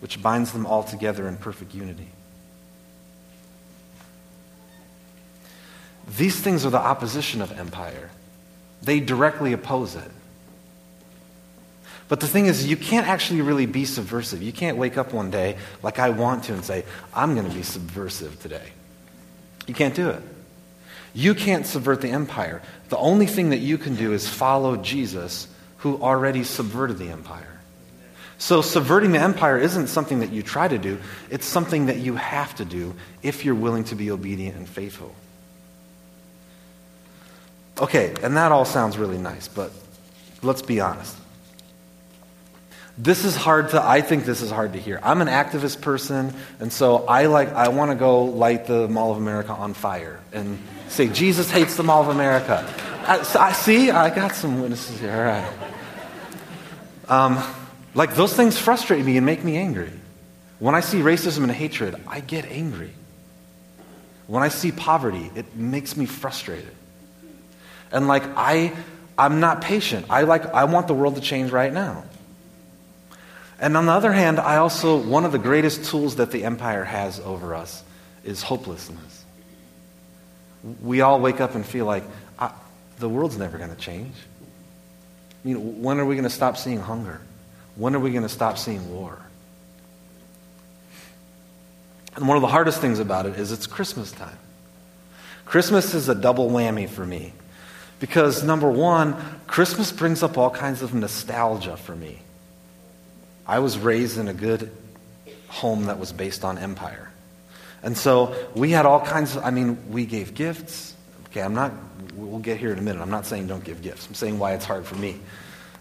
which 0.00 0.22
binds 0.22 0.52
them 0.52 0.64
all 0.64 0.82
together 0.82 1.28
in 1.28 1.36
perfect 1.36 1.74
unity. 1.74 2.08
These 6.16 6.40
things 6.40 6.64
are 6.64 6.70
the 6.70 6.78
opposition 6.78 7.42
of 7.42 7.52
empire. 7.52 8.10
They 8.80 8.98
directly 8.98 9.52
oppose 9.52 9.94
it. 9.94 10.10
But 12.08 12.20
the 12.20 12.26
thing 12.26 12.46
is, 12.46 12.66
you 12.66 12.78
can't 12.78 13.06
actually 13.06 13.42
really 13.42 13.66
be 13.66 13.84
subversive. 13.84 14.42
You 14.42 14.52
can't 14.52 14.78
wake 14.78 14.96
up 14.96 15.12
one 15.12 15.30
day 15.30 15.58
like 15.82 15.98
I 15.98 16.10
want 16.10 16.44
to 16.44 16.54
and 16.54 16.64
say, 16.64 16.86
I'm 17.14 17.34
going 17.34 17.48
to 17.48 17.54
be 17.54 17.62
subversive 17.62 18.40
today. 18.40 18.72
You 19.66 19.74
can't 19.74 19.94
do 19.94 20.10
it. 20.10 20.22
You 21.14 21.34
can't 21.34 21.66
subvert 21.66 22.00
the 22.00 22.10
empire. 22.10 22.62
The 22.88 22.96
only 22.96 23.26
thing 23.26 23.50
that 23.50 23.58
you 23.58 23.78
can 23.78 23.96
do 23.96 24.12
is 24.12 24.28
follow 24.28 24.76
Jesus, 24.76 25.46
who 25.78 26.00
already 26.02 26.44
subverted 26.44 26.98
the 26.98 27.10
empire. 27.10 27.60
So, 28.38 28.60
subverting 28.60 29.12
the 29.12 29.20
empire 29.20 29.56
isn't 29.56 29.86
something 29.86 30.20
that 30.20 30.32
you 30.32 30.42
try 30.42 30.66
to 30.66 30.78
do, 30.78 30.98
it's 31.30 31.46
something 31.46 31.86
that 31.86 31.98
you 31.98 32.16
have 32.16 32.54
to 32.56 32.64
do 32.64 32.94
if 33.22 33.44
you're 33.44 33.54
willing 33.54 33.84
to 33.84 33.94
be 33.94 34.10
obedient 34.10 34.56
and 34.56 34.68
faithful. 34.68 35.14
Okay, 37.80 38.14
and 38.22 38.36
that 38.36 38.52
all 38.52 38.64
sounds 38.64 38.98
really 38.98 39.18
nice, 39.18 39.48
but 39.48 39.70
let's 40.42 40.62
be 40.62 40.80
honest. 40.80 41.16
This 42.98 43.24
is 43.24 43.34
hard 43.34 43.70
to 43.70 43.82
I 43.82 44.02
think 44.02 44.26
this 44.26 44.42
is 44.42 44.50
hard 44.50 44.74
to 44.74 44.78
hear. 44.78 45.00
I'm 45.02 45.22
an 45.22 45.28
activist 45.28 45.80
person, 45.80 46.34
and 46.60 46.70
so 46.72 47.06
I 47.06 47.26
like 47.26 47.48
I 47.48 47.68
want 47.68 47.90
to 47.90 47.94
go 47.94 48.24
light 48.24 48.66
the 48.66 48.86
Mall 48.86 49.12
of 49.12 49.16
America 49.16 49.52
on 49.52 49.72
fire 49.72 50.20
and 50.32 50.58
say 50.88 51.08
Jesus 51.08 51.50
hates 51.50 51.76
the 51.76 51.82
Mall 51.82 52.02
of 52.02 52.08
America. 52.08 52.68
I, 53.06 53.22
so 53.22 53.40
I 53.40 53.52
see 53.52 53.90
I 53.90 54.14
got 54.14 54.34
some 54.34 54.60
witnesses 54.60 55.00
here. 55.00 55.10
All 55.10 55.22
right. 55.22 55.52
Um, 57.08 57.42
like 57.94 58.14
those 58.14 58.34
things 58.34 58.58
frustrate 58.58 59.04
me 59.04 59.16
and 59.16 59.24
make 59.24 59.42
me 59.42 59.56
angry. 59.56 59.90
When 60.58 60.74
I 60.74 60.80
see 60.80 61.00
racism 61.00 61.42
and 61.44 61.50
hatred, 61.50 61.96
I 62.06 62.20
get 62.20 62.44
angry. 62.44 62.92
When 64.26 64.42
I 64.42 64.48
see 64.48 64.70
poverty, 64.70 65.30
it 65.34 65.56
makes 65.56 65.96
me 65.96 66.04
frustrated. 66.04 66.74
And 67.90 68.06
like 68.06 68.22
I 68.36 68.72
I'm 69.16 69.40
not 69.40 69.62
patient. 69.62 70.06
I 70.10 70.22
like 70.22 70.44
I 70.46 70.64
want 70.64 70.88
the 70.88 70.94
world 70.94 71.14
to 71.14 71.22
change 71.22 71.50
right 71.52 71.72
now. 71.72 72.04
And 73.62 73.76
on 73.76 73.86
the 73.86 73.92
other 73.92 74.12
hand, 74.12 74.40
I 74.40 74.56
also 74.56 74.96
one 74.96 75.24
of 75.24 75.30
the 75.30 75.38
greatest 75.38 75.84
tools 75.84 76.16
that 76.16 76.32
the 76.32 76.44
empire 76.44 76.82
has 76.82 77.20
over 77.20 77.54
us 77.54 77.84
is 78.24 78.42
hopelessness. 78.42 79.24
We 80.82 81.00
all 81.00 81.20
wake 81.20 81.40
up 81.40 81.54
and 81.54 81.64
feel 81.64 81.86
like 81.86 82.02
the 82.98 83.08
world's 83.08 83.38
never 83.38 83.58
going 83.58 83.70
to 83.70 83.76
change. 83.76 84.14
I 85.44 85.48
mean, 85.48 85.80
when 85.80 86.00
are 86.00 86.04
we 86.04 86.16
going 86.16 86.24
to 86.24 86.30
stop 86.30 86.56
seeing 86.56 86.80
hunger? 86.80 87.20
When 87.76 87.94
are 87.94 88.00
we 88.00 88.10
going 88.10 88.24
to 88.24 88.28
stop 88.28 88.58
seeing 88.58 88.92
war? 88.92 89.16
And 92.16 92.26
one 92.26 92.36
of 92.36 92.42
the 92.42 92.48
hardest 92.48 92.80
things 92.80 92.98
about 92.98 93.26
it 93.26 93.38
is 93.38 93.52
it's 93.52 93.68
Christmas 93.68 94.10
time. 94.10 94.38
Christmas 95.44 95.94
is 95.94 96.08
a 96.08 96.14
double 96.14 96.50
whammy 96.50 96.88
for 96.88 97.06
me. 97.06 97.32
Because, 98.00 98.42
number 98.42 98.70
one, 98.70 99.16
Christmas 99.46 99.92
brings 99.92 100.24
up 100.24 100.36
all 100.36 100.50
kinds 100.50 100.82
of 100.82 100.92
nostalgia 100.92 101.76
for 101.76 101.94
me. 101.94 102.18
I 103.52 103.58
was 103.58 103.76
raised 103.76 104.16
in 104.16 104.28
a 104.28 104.32
good 104.32 104.70
home 105.48 105.84
that 105.84 105.98
was 105.98 106.10
based 106.10 106.42
on 106.42 106.56
empire. 106.56 107.10
And 107.82 107.98
so 107.98 108.34
we 108.54 108.70
had 108.70 108.86
all 108.86 109.02
kinds 109.02 109.36
of, 109.36 109.44
I 109.44 109.50
mean, 109.50 109.90
we 109.90 110.06
gave 110.06 110.32
gifts. 110.32 110.94
Okay, 111.26 111.42
I'm 111.42 111.52
not, 111.52 111.70
we'll 112.14 112.40
get 112.40 112.56
here 112.56 112.72
in 112.72 112.78
a 112.78 112.80
minute. 112.80 113.02
I'm 113.02 113.10
not 113.10 113.26
saying 113.26 113.48
don't 113.48 113.62
give 113.62 113.82
gifts. 113.82 114.06
I'm 114.06 114.14
saying 114.14 114.38
why 114.38 114.54
it's 114.54 114.64
hard 114.64 114.86
for 114.86 114.94
me. 114.94 115.20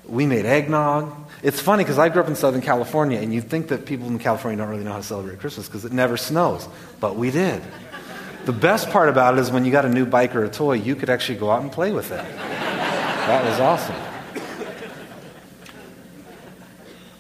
We 0.06 0.26
made 0.26 0.46
eggnog. 0.46 1.16
It's 1.44 1.62
funny 1.62 1.86
because 1.86 1.98
I 1.98 2.10
grew 2.10 2.22
up 2.22 2.28
in 2.28 2.36
Southern 2.36 2.60
California, 2.60 3.22
and 3.22 3.34
you'd 3.34 3.50
think 3.50 3.70
that 3.70 3.86
people 3.86 4.10
in 4.10 4.20
California 4.20 4.58
don't 4.58 4.68
really 4.68 4.84
know 4.84 4.92
how 4.92 4.98
to 4.98 5.04
celebrate 5.04 5.40
Christmas 5.40 5.68
because 5.68 5.86
it 5.86 5.94
never 5.94 6.18
snows. 6.18 6.68
But 7.00 7.16
we 7.16 7.32
did. 7.32 7.62
The 8.44 8.52
best 8.52 8.90
part 8.90 9.08
about 9.08 9.38
it 9.38 9.40
is 9.40 9.50
when 9.50 9.64
you 9.64 9.72
got 9.72 9.86
a 9.86 9.90
new 9.90 10.06
bike 10.06 10.36
or 10.36 10.44
a 10.44 10.50
toy, 10.50 10.74
you 10.74 10.98
could 10.98 11.10
actually 11.10 11.38
go 11.38 11.50
out 11.50 11.62
and 11.62 11.72
play 11.72 11.94
with 11.94 12.12
it. 12.12 12.26
That 12.36 13.46
was 13.46 13.62
awesome. 13.62 14.11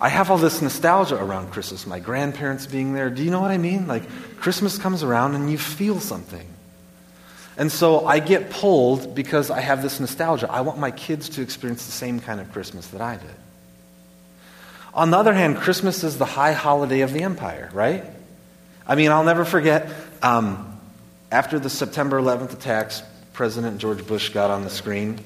I 0.01 0.09
have 0.09 0.31
all 0.31 0.39
this 0.39 0.63
nostalgia 0.63 1.15
around 1.15 1.51
Christmas, 1.51 1.85
my 1.85 1.99
grandparents 1.99 2.65
being 2.65 2.93
there. 2.93 3.11
Do 3.11 3.23
you 3.23 3.29
know 3.29 3.39
what 3.39 3.51
I 3.51 3.59
mean? 3.59 3.87
Like, 3.87 4.09
Christmas 4.37 4.79
comes 4.79 5.03
around 5.03 5.35
and 5.35 5.51
you 5.51 5.59
feel 5.59 5.99
something. 5.99 6.47
And 7.55 7.71
so 7.71 8.07
I 8.07 8.17
get 8.17 8.49
pulled 8.49 9.13
because 9.13 9.51
I 9.51 9.59
have 9.59 9.83
this 9.83 9.99
nostalgia. 9.99 10.51
I 10.51 10.61
want 10.61 10.79
my 10.79 10.89
kids 10.89 11.29
to 11.29 11.43
experience 11.43 11.85
the 11.85 11.91
same 11.91 12.19
kind 12.19 12.41
of 12.41 12.51
Christmas 12.51 12.87
that 12.87 13.01
I 13.01 13.17
did. 13.17 13.35
On 14.95 15.11
the 15.11 15.17
other 15.17 15.35
hand, 15.35 15.57
Christmas 15.57 16.03
is 16.03 16.17
the 16.17 16.25
high 16.25 16.53
holiday 16.53 17.01
of 17.01 17.13
the 17.13 17.21
empire, 17.21 17.69
right? 17.71 18.03
I 18.87 18.95
mean, 18.95 19.11
I'll 19.11 19.23
never 19.23 19.45
forget. 19.45 19.87
Um, 20.23 20.79
after 21.31 21.59
the 21.59 21.69
September 21.69 22.19
11th 22.19 22.53
attacks, 22.53 23.03
President 23.33 23.77
George 23.77 24.05
Bush 24.07 24.29
got 24.29 24.49
on 24.49 24.63
the 24.63 24.71
screen 24.71 25.19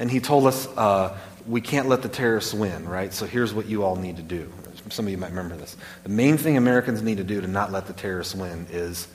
and 0.00 0.10
he 0.10 0.18
told 0.18 0.46
us 0.46 0.66
uh, 0.78 1.16
we 1.50 1.60
can't 1.60 1.88
let 1.88 2.02
the 2.02 2.08
terrorists 2.08 2.54
win, 2.54 2.88
right? 2.88 3.12
So 3.12 3.26
here's 3.26 3.52
what 3.52 3.66
you 3.66 3.82
all 3.82 3.96
need 3.96 4.16
to 4.16 4.22
do. 4.22 4.50
Some 4.88 5.06
of 5.06 5.10
you 5.10 5.18
might 5.18 5.30
remember 5.30 5.56
this. 5.56 5.76
The 6.04 6.08
main 6.08 6.36
thing 6.36 6.56
Americans 6.56 7.02
need 7.02 7.18
to 7.18 7.24
do 7.24 7.40
to 7.40 7.46
not 7.46 7.72
let 7.72 7.86
the 7.86 7.92
terrorists 7.92 8.34
win 8.34 8.66
is 8.70 9.08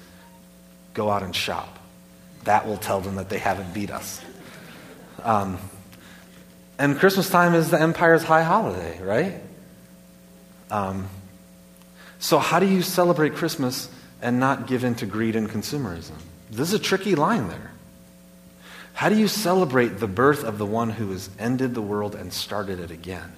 go 0.94 1.10
out 1.10 1.24
and 1.24 1.36
shop. 1.36 1.80
That 2.44 2.68
will 2.68 2.78
tell 2.78 3.00
them 3.00 3.16
that 3.16 3.30
they 3.30 3.40
haven't 3.40 3.74
beat 3.74 3.90
us. 3.90 4.22
Um, 5.24 5.58
and 6.78 6.98
Christmas 7.00 7.30
time 7.30 7.56
is 7.56 7.72
the 7.72 7.82
empire's 7.82 8.24
high 8.24 8.44
holiday, 8.44 9.02
right? 9.02 9.42
Um, 10.70 11.08
so, 12.20 12.38
how 12.38 12.60
do 12.60 12.68
you 12.68 12.82
celebrate 12.82 13.36
Christmas 13.36 13.90
and 14.26 14.40
not 14.40 14.66
give 14.66 14.84
in 14.84 14.96
to 14.96 15.06
greed 15.06 15.36
and 15.36 15.50
consumerism. 15.50 16.16
This 16.50 16.70
is 16.70 16.74
a 16.74 16.80
tricky 16.80 17.14
line 17.14 17.48
there. 17.48 17.72
How 18.96 19.10
do 19.10 19.18
you 19.18 19.28
celebrate 19.28 20.00
the 20.00 20.08
birth 20.08 20.46
of 20.46 20.58
the 20.58 20.66
one 20.66 20.90
who 20.90 21.12
has 21.12 21.30
ended 21.38 21.76
the 21.76 21.82
world 21.82 22.16
and 22.16 22.32
started 22.32 22.80
it 22.80 22.92
again? 22.92 23.34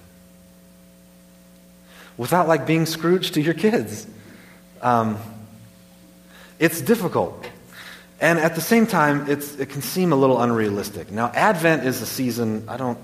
Without 2.16 2.46
like 2.46 2.64
being 2.64 2.86
Scrooge 2.86 3.32
to 3.32 3.40
your 3.40 3.54
kids. 3.54 4.06
Um, 4.80 5.18
it's 6.60 6.80
difficult. 6.80 7.44
And 8.20 8.38
at 8.38 8.54
the 8.54 8.60
same 8.60 8.86
time, 8.86 9.28
it 9.28 9.68
can 9.68 9.82
seem 9.82 10.12
a 10.12 10.16
little 10.16 10.40
unrealistic. 10.40 11.10
Now, 11.10 11.26
Advent 11.34 11.84
is 11.84 12.02
a 12.02 12.06
season, 12.06 12.64
I 12.68 12.76
don't, 12.76 12.98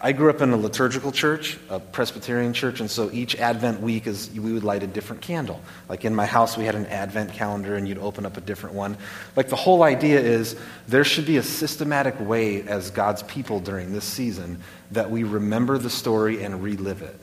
I 0.00 0.12
grew 0.12 0.30
up 0.30 0.40
in 0.40 0.52
a 0.52 0.56
liturgical 0.56 1.10
church, 1.10 1.58
a 1.68 1.80
Presbyterian 1.80 2.52
church, 2.52 2.78
and 2.78 2.88
so 2.88 3.10
each 3.12 3.34
Advent 3.34 3.80
week 3.80 4.06
is 4.06 4.30
we 4.30 4.52
would 4.52 4.62
light 4.62 4.84
a 4.84 4.86
different 4.86 5.22
candle. 5.22 5.60
Like 5.88 6.04
in 6.04 6.14
my 6.14 6.24
house, 6.24 6.56
we 6.56 6.64
had 6.64 6.76
an 6.76 6.86
Advent 6.86 7.32
calendar, 7.32 7.74
and 7.74 7.88
you'd 7.88 7.98
open 7.98 8.24
up 8.24 8.36
a 8.36 8.40
different 8.40 8.76
one. 8.76 8.96
Like 9.34 9.48
the 9.48 9.56
whole 9.56 9.82
idea 9.82 10.20
is 10.20 10.54
there 10.86 11.02
should 11.02 11.26
be 11.26 11.36
a 11.36 11.42
systematic 11.42 12.14
way 12.20 12.62
as 12.62 12.92
God's 12.92 13.24
people 13.24 13.58
during 13.58 13.92
this 13.92 14.04
season 14.04 14.60
that 14.92 15.10
we 15.10 15.24
remember 15.24 15.78
the 15.78 15.90
story 15.90 16.44
and 16.44 16.62
relive 16.62 17.02
it. 17.02 17.18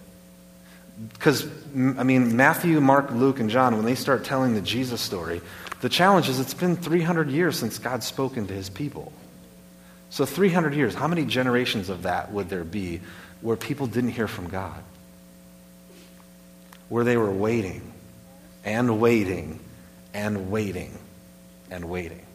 Because, 1.13 1.47
I 1.75 2.03
mean, 2.03 2.35
Matthew, 2.35 2.81
Mark, 2.81 3.09
Luke, 3.11 3.39
and 3.39 3.49
John, 3.49 3.77
when 3.77 3.85
they 3.85 3.95
start 3.95 4.25
telling 4.25 4.53
the 4.53 4.61
Jesus 4.61 4.99
story, 4.99 5.41
the 5.79 5.89
challenge 5.89 6.27
is 6.27 6.41
it's 6.41 6.53
been 6.53 6.75
300 6.75 7.29
years 7.29 7.57
since 7.57 7.79
God's 7.79 8.05
spoken 8.05 8.47
to 8.47 8.53
his 8.53 8.69
people. 8.69 9.13
So 10.09 10.25
300 10.25 10.73
years, 10.73 10.93
how 10.93 11.07
many 11.07 11.25
generations 11.25 11.89
of 11.89 12.03
that 12.03 12.31
would 12.31 12.49
there 12.49 12.63
be 12.63 13.01
where 13.41 13.57
people 13.57 13.87
didn't 13.87 14.11
hear 14.11 14.27
from 14.27 14.49
God? 14.49 14.81
Where 16.89 17.03
they 17.03 17.17
were 17.17 17.31
waiting 17.31 17.93
and 18.63 18.99
waiting 19.01 19.59
and 20.13 20.51
waiting 20.51 20.97
and 21.71 21.89
waiting. 21.89 22.25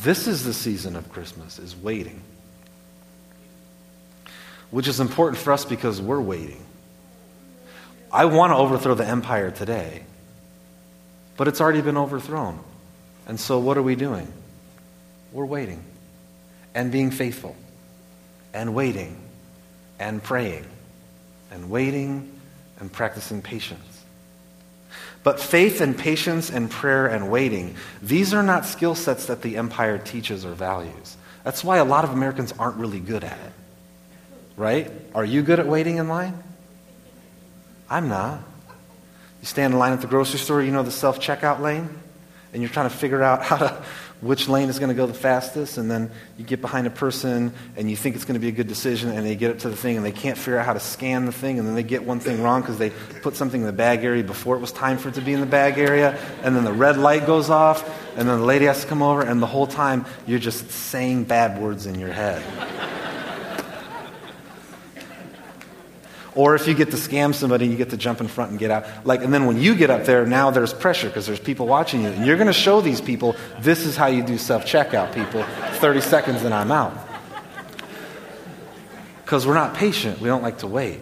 This 0.00 0.26
is 0.26 0.44
the 0.44 0.54
season 0.54 0.96
of 0.96 1.12
Christmas, 1.12 1.58
is 1.58 1.76
waiting. 1.76 2.22
Which 4.70 4.88
is 4.88 5.00
important 5.00 5.42
for 5.42 5.52
us 5.52 5.64
because 5.64 6.00
we're 6.00 6.20
waiting. 6.20 6.64
I 8.12 8.24
want 8.24 8.52
to 8.52 8.56
overthrow 8.56 8.94
the 8.94 9.06
empire 9.06 9.50
today, 9.50 10.04
but 11.36 11.48
it's 11.48 11.60
already 11.60 11.80
been 11.80 11.96
overthrown. 11.96 12.58
And 13.26 13.38
so 13.38 13.58
what 13.58 13.76
are 13.76 13.82
we 13.82 13.94
doing? 13.94 14.32
We're 15.32 15.44
waiting 15.44 15.84
and 16.74 16.92
being 16.92 17.10
faithful 17.10 17.56
and 18.52 18.74
waiting 18.74 19.16
and 19.98 20.22
praying 20.22 20.66
and 21.50 21.70
waiting 21.70 22.30
and 22.78 22.92
practicing 22.92 23.42
patience. 23.42 24.04
But 25.22 25.38
faith 25.38 25.80
and 25.80 25.96
patience 25.96 26.50
and 26.50 26.70
prayer 26.70 27.06
and 27.06 27.30
waiting, 27.30 27.76
these 28.00 28.32
are 28.32 28.42
not 28.42 28.64
skill 28.64 28.94
sets 28.94 29.26
that 29.26 29.42
the 29.42 29.56
empire 29.58 29.98
teaches 29.98 30.44
or 30.44 30.52
values. 30.52 31.16
That's 31.44 31.62
why 31.62 31.78
a 31.78 31.84
lot 31.84 32.04
of 32.04 32.10
Americans 32.10 32.52
aren't 32.58 32.76
really 32.76 33.00
good 33.00 33.24
at 33.24 33.38
it. 33.38 33.52
Right? 34.56 34.90
Are 35.14 35.24
you 35.24 35.42
good 35.42 35.58
at 35.60 35.66
waiting 35.66 35.96
in 35.96 36.08
line? 36.08 36.42
I'm 37.88 38.08
not. 38.08 38.40
You 39.40 39.46
stand 39.46 39.72
in 39.72 39.78
line 39.78 39.92
at 39.92 40.00
the 40.00 40.06
grocery 40.06 40.38
store, 40.38 40.62
you 40.62 40.70
know 40.70 40.82
the 40.82 40.90
self 40.90 41.18
checkout 41.18 41.60
lane, 41.60 41.88
and 42.52 42.62
you're 42.62 42.70
trying 42.70 42.88
to 42.88 42.94
figure 42.94 43.22
out 43.22 43.42
how 43.50 43.56
to 43.56 43.82
which 44.20 44.48
lane 44.48 44.68
is 44.68 44.78
going 44.78 44.90
to 44.90 44.94
go 44.94 45.06
the 45.06 45.14
fastest, 45.14 45.78
and 45.78 45.90
then 45.90 46.10
you 46.36 46.44
get 46.44 46.60
behind 46.60 46.86
a 46.86 46.90
person 46.90 47.52
and 47.76 47.90
you 47.90 47.96
think 47.96 48.16
it's 48.16 48.24
going 48.24 48.34
to 48.34 48.40
be 48.40 48.48
a 48.48 48.52
good 48.52 48.68
decision, 48.68 49.10
and 49.10 49.26
they 49.26 49.34
get 49.34 49.50
up 49.50 49.58
to 49.60 49.70
the 49.70 49.76
thing 49.76 49.96
and 49.96 50.04
they 50.04 50.12
can't 50.12 50.36
figure 50.36 50.58
out 50.58 50.66
how 50.66 50.72
to 50.72 50.80
scan 50.80 51.26
the 51.26 51.32
thing, 51.32 51.58
and 51.58 51.66
then 51.66 51.74
they 51.74 51.82
get 51.82 52.04
one 52.04 52.20
thing 52.20 52.42
wrong 52.42 52.60
because 52.60 52.78
they 52.78 52.90
put 53.22 53.36
something 53.36 53.60
in 53.60 53.66
the 53.66 53.72
bag 53.72 54.04
area 54.04 54.22
before 54.22 54.56
it 54.56 54.60
was 54.60 54.72
time 54.72 54.98
for 54.98 55.08
it 55.08 55.14
to 55.14 55.20
be 55.20 55.32
in 55.32 55.40
the 55.40 55.46
bag 55.46 55.78
area, 55.78 56.18
and 56.42 56.54
then 56.54 56.64
the 56.64 56.72
red 56.72 56.98
light 56.98 57.26
goes 57.26 57.50
off, 57.50 57.82
and 58.16 58.28
then 58.28 58.38
the 58.38 58.44
lady 58.44 58.66
has 58.66 58.82
to 58.82 58.86
come 58.86 59.02
over, 59.02 59.22
and 59.22 59.40
the 59.40 59.46
whole 59.46 59.66
time 59.66 60.04
you're 60.26 60.38
just 60.38 60.70
saying 60.70 61.24
bad 61.24 61.60
words 61.60 61.86
in 61.86 61.98
your 61.98 62.12
head. 62.12 62.42
Or 66.34 66.54
if 66.54 66.68
you 66.68 66.74
get 66.74 66.92
to 66.92 66.96
scam 66.96 67.34
somebody, 67.34 67.66
you 67.66 67.76
get 67.76 67.90
to 67.90 67.96
jump 67.96 68.20
in 68.20 68.28
front 68.28 68.50
and 68.50 68.60
get 68.60 68.70
out. 68.70 68.86
Like, 69.04 69.22
and 69.22 69.34
then 69.34 69.46
when 69.46 69.60
you 69.60 69.74
get 69.74 69.90
up 69.90 70.04
there, 70.04 70.24
now 70.26 70.50
there's 70.50 70.72
pressure 70.72 71.08
because 71.08 71.26
there's 71.26 71.40
people 71.40 71.66
watching 71.66 72.02
you. 72.02 72.08
And 72.08 72.24
you're 72.24 72.36
going 72.36 72.46
to 72.46 72.52
show 72.52 72.80
these 72.80 73.00
people 73.00 73.34
this 73.60 73.84
is 73.84 73.96
how 73.96 74.06
you 74.06 74.22
do 74.22 74.38
self 74.38 74.64
checkout, 74.64 75.12
people. 75.14 75.42
30 75.78 76.00
seconds 76.00 76.44
and 76.44 76.54
I'm 76.54 76.70
out. 76.70 76.96
Because 79.24 79.46
we're 79.46 79.54
not 79.54 79.74
patient. 79.74 80.20
We 80.20 80.28
don't 80.28 80.42
like 80.42 80.58
to 80.58 80.66
wait. 80.66 81.00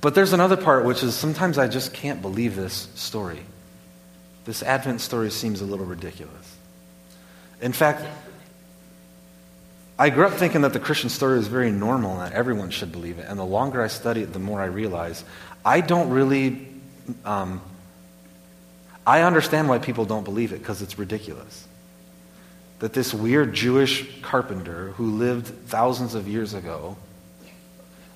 But 0.00 0.14
there's 0.14 0.32
another 0.32 0.56
part, 0.56 0.84
which 0.84 1.02
is 1.02 1.14
sometimes 1.14 1.58
I 1.58 1.68
just 1.68 1.92
can't 1.92 2.22
believe 2.22 2.56
this 2.56 2.88
story. 2.94 3.40
This 4.46 4.62
Advent 4.62 5.00
story 5.00 5.30
seems 5.30 5.60
a 5.60 5.64
little 5.64 5.84
ridiculous. 5.84 6.56
In 7.60 7.72
fact, 7.72 8.04
I 10.00 10.08
grew 10.08 10.24
up 10.24 10.32
thinking 10.32 10.62
that 10.62 10.72
the 10.72 10.80
Christian 10.80 11.10
story 11.10 11.38
is 11.38 11.46
very 11.46 11.70
normal 11.70 12.12
and 12.12 12.20
that 12.22 12.32
everyone 12.32 12.70
should 12.70 12.90
believe 12.90 13.18
it. 13.18 13.26
And 13.28 13.38
the 13.38 13.44
longer 13.44 13.82
I 13.82 13.88
study 13.88 14.22
it, 14.22 14.32
the 14.32 14.38
more 14.38 14.58
I 14.58 14.64
realize 14.64 15.22
I 15.62 15.82
don't 15.82 16.08
really. 16.08 16.66
Um, 17.26 17.60
I 19.06 19.22
understand 19.22 19.68
why 19.68 19.78
people 19.78 20.06
don't 20.06 20.24
believe 20.24 20.54
it 20.54 20.60
because 20.60 20.80
it's 20.80 20.98
ridiculous. 20.98 21.66
That 22.78 22.94
this 22.94 23.12
weird 23.12 23.52
Jewish 23.52 24.22
carpenter 24.22 24.92
who 24.92 25.10
lived 25.18 25.48
thousands 25.66 26.14
of 26.14 26.26
years 26.26 26.54
ago, 26.54 26.96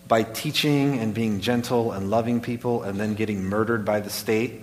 by 0.09 0.23
teaching 0.23 0.99
and 1.01 1.13
being 1.13 1.41
gentle 1.41 1.93
and 1.93 2.09
loving 2.09 2.41
people 2.41 2.83
and 2.83 2.99
then 2.99 3.15
getting 3.15 3.45
murdered 3.45 3.85
by 3.85 4.01
the 4.01 4.09
state, 4.09 4.63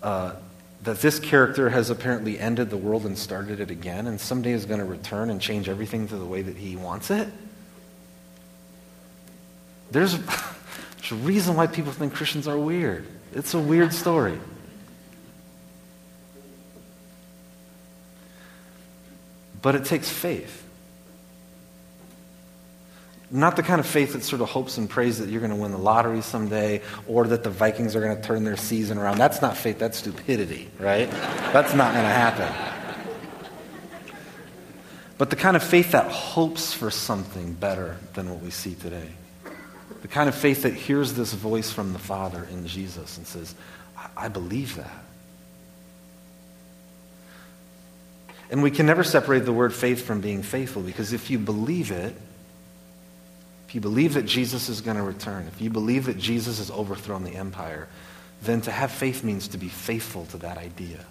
uh, 0.00 0.34
that 0.82 1.00
this 1.00 1.18
character 1.18 1.70
has 1.70 1.90
apparently 1.90 2.38
ended 2.38 2.70
the 2.70 2.76
world 2.76 3.06
and 3.06 3.18
started 3.18 3.60
it 3.60 3.70
again, 3.70 4.06
and 4.06 4.20
someday 4.20 4.52
is 4.52 4.66
going 4.66 4.80
to 4.80 4.84
return 4.84 5.30
and 5.30 5.40
change 5.40 5.68
everything 5.68 6.08
to 6.08 6.16
the 6.16 6.24
way 6.24 6.42
that 6.42 6.56
he 6.56 6.76
wants 6.76 7.10
it? 7.10 7.28
There's, 9.90 10.18
there's 10.98 11.12
a 11.12 11.14
reason 11.16 11.56
why 11.56 11.66
people 11.66 11.92
think 11.92 12.14
Christians 12.14 12.46
are 12.46 12.58
weird. 12.58 13.06
It's 13.32 13.54
a 13.54 13.58
weird 13.58 13.92
story. 13.92 14.38
But 19.62 19.74
it 19.74 19.84
takes 19.84 20.08
faith. 20.08 20.65
Not 23.30 23.56
the 23.56 23.62
kind 23.62 23.80
of 23.80 23.86
faith 23.86 24.12
that 24.12 24.22
sort 24.22 24.40
of 24.40 24.48
hopes 24.48 24.78
and 24.78 24.88
prays 24.88 25.18
that 25.18 25.28
you're 25.28 25.40
going 25.40 25.50
to 25.50 25.56
win 25.56 25.72
the 25.72 25.78
lottery 25.78 26.22
someday 26.22 26.80
or 27.08 27.26
that 27.26 27.42
the 27.42 27.50
Vikings 27.50 27.96
are 27.96 28.00
going 28.00 28.16
to 28.16 28.22
turn 28.22 28.44
their 28.44 28.56
season 28.56 28.98
around. 28.98 29.18
That's 29.18 29.42
not 29.42 29.56
faith, 29.56 29.78
that's 29.80 29.98
stupidity, 29.98 30.70
right? 30.78 31.10
That's 31.10 31.74
not 31.74 31.92
going 31.92 32.04
to 32.04 32.10
happen. 32.10 32.76
But 35.18 35.30
the 35.30 35.36
kind 35.36 35.56
of 35.56 35.62
faith 35.62 35.92
that 35.92 36.10
hopes 36.10 36.72
for 36.72 36.90
something 36.90 37.54
better 37.54 37.96
than 38.14 38.30
what 38.30 38.42
we 38.42 38.50
see 38.50 38.74
today. 38.74 39.08
The 40.02 40.08
kind 40.08 40.28
of 40.28 40.34
faith 40.34 40.62
that 40.62 40.74
hears 40.74 41.14
this 41.14 41.32
voice 41.32 41.72
from 41.72 41.92
the 41.92 41.98
Father 41.98 42.46
in 42.52 42.66
Jesus 42.66 43.16
and 43.16 43.26
says, 43.26 43.54
I, 43.96 44.26
I 44.26 44.28
believe 44.28 44.76
that. 44.76 45.04
And 48.50 48.62
we 48.62 48.70
can 48.70 48.86
never 48.86 49.02
separate 49.02 49.40
the 49.40 49.52
word 49.52 49.74
faith 49.74 50.04
from 50.04 50.20
being 50.20 50.42
faithful 50.42 50.82
because 50.82 51.12
if 51.12 51.30
you 51.30 51.38
believe 51.38 51.90
it, 51.90 52.14
if 53.66 53.74
you 53.74 53.80
believe 53.80 54.14
that 54.14 54.26
Jesus 54.26 54.68
is 54.68 54.80
going 54.80 54.96
to 54.96 55.02
return, 55.02 55.46
if 55.48 55.60
you 55.60 55.70
believe 55.70 56.06
that 56.06 56.18
Jesus 56.18 56.58
has 56.58 56.70
overthrown 56.70 57.24
the 57.24 57.34
empire, 57.34 57.88
then 58.42 58.60
to 58.62 58.70
have 58.70 58.92
faith 58.92 59.24
means 59.24 59.48
to 59.48 59.58
be 59.58 59.68
faithful 59.68 60.26
to 60.26 60.38
that 60.38 60.56
idea. 60.56 61.04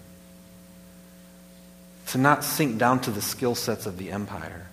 To 2.07 2.17
not 2.17 2.43
sink 2.43 2.77
down 2.77 3.01
to 3.01 3.11
the 3.11 3.21
skill 3.21 3.55
sets 3.55 3.85
of 3.85 3.97
the 3.97 4.11
empire, 4.11 4.67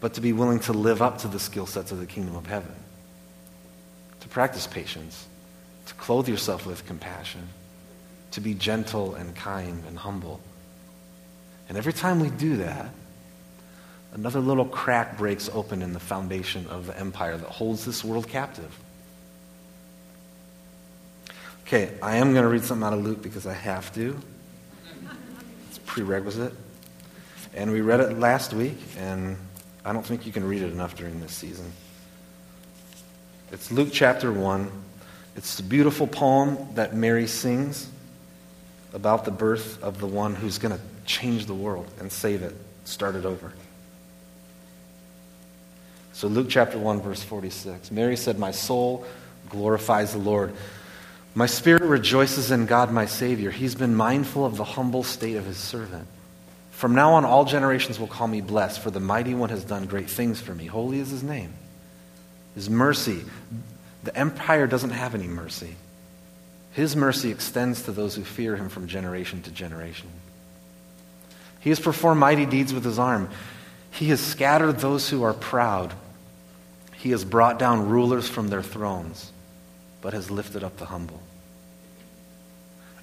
but 0.00 0.14
to 0.14 0.20
be 0.20 0.32
willing 0.32 0.60
to 0.60 0.72
live 0.72 1.02
up 1.02 1.18
to 1.18 1.28
the 1.28 1.40
skill 1.40 1.66
sets 1.66 1.92
of 1.92 1.98
the 1.98 2.06
kingdom 2.06 2.36
of 2.36 2.46
heaven. 2.46 2.74
To 4.20 4.28
practice 4.28 4.66
patience, 4.66 5.26
to 5.86 5.94
clothe 5.94 6.28
yourself 6.28 6.64
with 6.64 6.86
compassion, 6.86 7.48
to 8.30 8.40
be 8.40 8.54
gentle 8.54 9.14
and 9.14 9.34
kind 9.34 9.82
and 9.86 9.98
humble. 9.98 10.40
And 11.68 11.76
every 11.76 11.92
time 11.92 12.20
we 12.20 12.30
do 12.30 12.56
that, 12.58 12.88
another 14.14 14.40
little 14.40 14.64
crack 14.64 15.18
breaks 15.18 15.50
open 15.52 15.82
in 15.82 15.92
the 15.92 16.00
foundation 16.00 16.66
of 16.68 16.86
the 16.86 16.98
empire 16.98 17.36
that 17.36 17.48
holds 17.48 17.84
this 17.84 18.02
world 18.02 18.28
captive. 18.28 18.78
Okay, 21.66 21.90
I 22.00 22.16
am 22.16 22.32
going 22.32 22.44
to 22.44 22.48
read 22.48 22.62
something 22.62 22.86
out 22.86 22.92
of 22.92 23.04
Luke 23.04 23.22
because 23.22 23.46
I 23.46 23.54
have 23.54 23.92
to. 23.94 24.16
It's 25.68 25.78
prerequisite. 25.78 26.52
And 27.54 27.72
we 27.72 27.80
read 27.80 28.00
it 28.00 28.18
last 28.18 28.52
week, 28.52 28.78
and 28.98 29.36
I 29.84 29.92
don't 29.92 30.04
think 30.04 30.26
you 30.26 30.32
can 30.32 30.46
read 30.46 30.62
it 30.62 30.72
enough 30.72 30.96
during 30.96 31.20
this 31.20 31.32
season. 31.32 31.72
It's 33.50 33.70
Luke 33.70 33.90
chapter 33.92 34.32
1. 34.32 34.70
It's 35.36 35.56
the 35.56 35.62
beautiful 35.62 36.06
poem 36.06 36.58
that 36.74 36.94
Mary 36.94 37.26
sings 37.26 37.88
about 38.92 39.24
the 39.24 39.30
birth 39.30 39.82
of 39.82 39.98
the 39.98 40.06
one 40.06 40.34
who's 40.34 40.58
going 40.58 40.76
to 40.76 40.80
change 41.04 41.46
the 41.46 41.54
world 41.54 41.86
and 41.98 42.12
save 42.12 42.42
it, 42.42 42.54
start 42.84 43.16
it 43.16 43.24
over. 43.24 43.52
So, 46.14 46.28
Luke 46.28 46.46
chapter 46.48 46.78
1, 46.78 47.00
verse 47.02 47.24
46. 47.24 47.90
Mary 47.90 48.16
said, 48.16 48.38
My 48.38 48.52
soul 48.52 49.04
glorifies 49.50 50.12
the 50.12 50.18
Lord. 50.18 50.54
My 51.34 51.46
spirit 51.46 51.82
rejoices 51.82 52.52
in 52.52 52.66
God, 52.66 52.92
my 52.92 53.06
Savior. 53.06 53.50
He's 53.50 53.74
been 53.74 53.96
mindful 53.96 54.46
of 54.46 54.56
the 54.56 54.62
humble 54.62 55.02
state 55.02 55.34
of 55.34 55.44
his 55.44 55.56
servant. 55.56 56.06
From 56.70 56.94
now 56.94 57.14
on, 57.14 57.24
all 57.24 57.44
generations 57.44 57.98
will 57.98 58.06
call 58.06 58.28
me 58.28 58.40
blessed, 58.40 58.80
for 58.80 58.92
the 58.92 59.00
mighty 59.00 59.34
one 59.34 59.50
has 59.50 59.64
done 59.64 59.86
great 59.86 60.08
things 60.08 60.40
for 60.40 60.54
me. 60.54 60.66
Holy 60.66 61.00
is 61.00 61.10
his 61.10 61.24
name. 61.24 61.52
His 62.54 62.70
mercy. 62.70 63.24
The 64.04 64.16
empire 64.16 64.68
doesn't 64.68 64.90
have 64.90 65.16
any 65.16 65.26
mercy. 65.26 65.74
His 66.70 66.94
mercy 66.94 67.32
extends 67.32 67.82
to 67.82 67.92
those 67.92 68.14
who 68.14 68.22
fear 68.22 68.54
him 68.54 68.68
from 68.68 68.86
generation 68.86 69.42
to 69.42 69.50
generation. 69.50 70.08
He 71.58 71.70
has 71.70 71.80
performed 71.80 72.20
mighty 72.20 72.46
deeds 72.46 72.72
with 72.72 72.84
his 72.84 73.00
arm. 73.00 73.30
He 73.90 74.10
has 74.10 74.20
scattered 74.20 74.78
those 74.78 75.08
who 75.08 75.24
are 75.24 75.34
proud. 75.34 75.92
He 77.04 77.10
has 77.10 77.22
brought 77.22 77.58
down 77.58 77.90
rulers 77.90 78.30
from 78.30 78.48
their 78.48 78.62
thrones, 78.62 79.30
but 80.00 80.14
has 80.14 80.30
lifted 80.30 80.64
up 80.64 80.78
the 80.78 80.86
humble. 80.86 81.20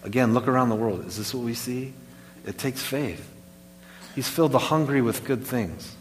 Again, 0.02 0.34
look 0.34 0.48
around 0.48 0.70
the 0.70 0.76
world. 0.76 1.06
Is 1.06 1.18
this 1.18 1.36
what 1.36 1.44
we 1.44 1.54
see? 1.54 1.94
It 2.44 2.58
takes 2.58 2.82
faith. 2.82 3.32
He's 4.16 4.28
filled 4.28 4.54
the 4.54 4.58
hungry 4.58 5.04
with 5.04 5.24
good 5.24 5.46
things 5.46 5.96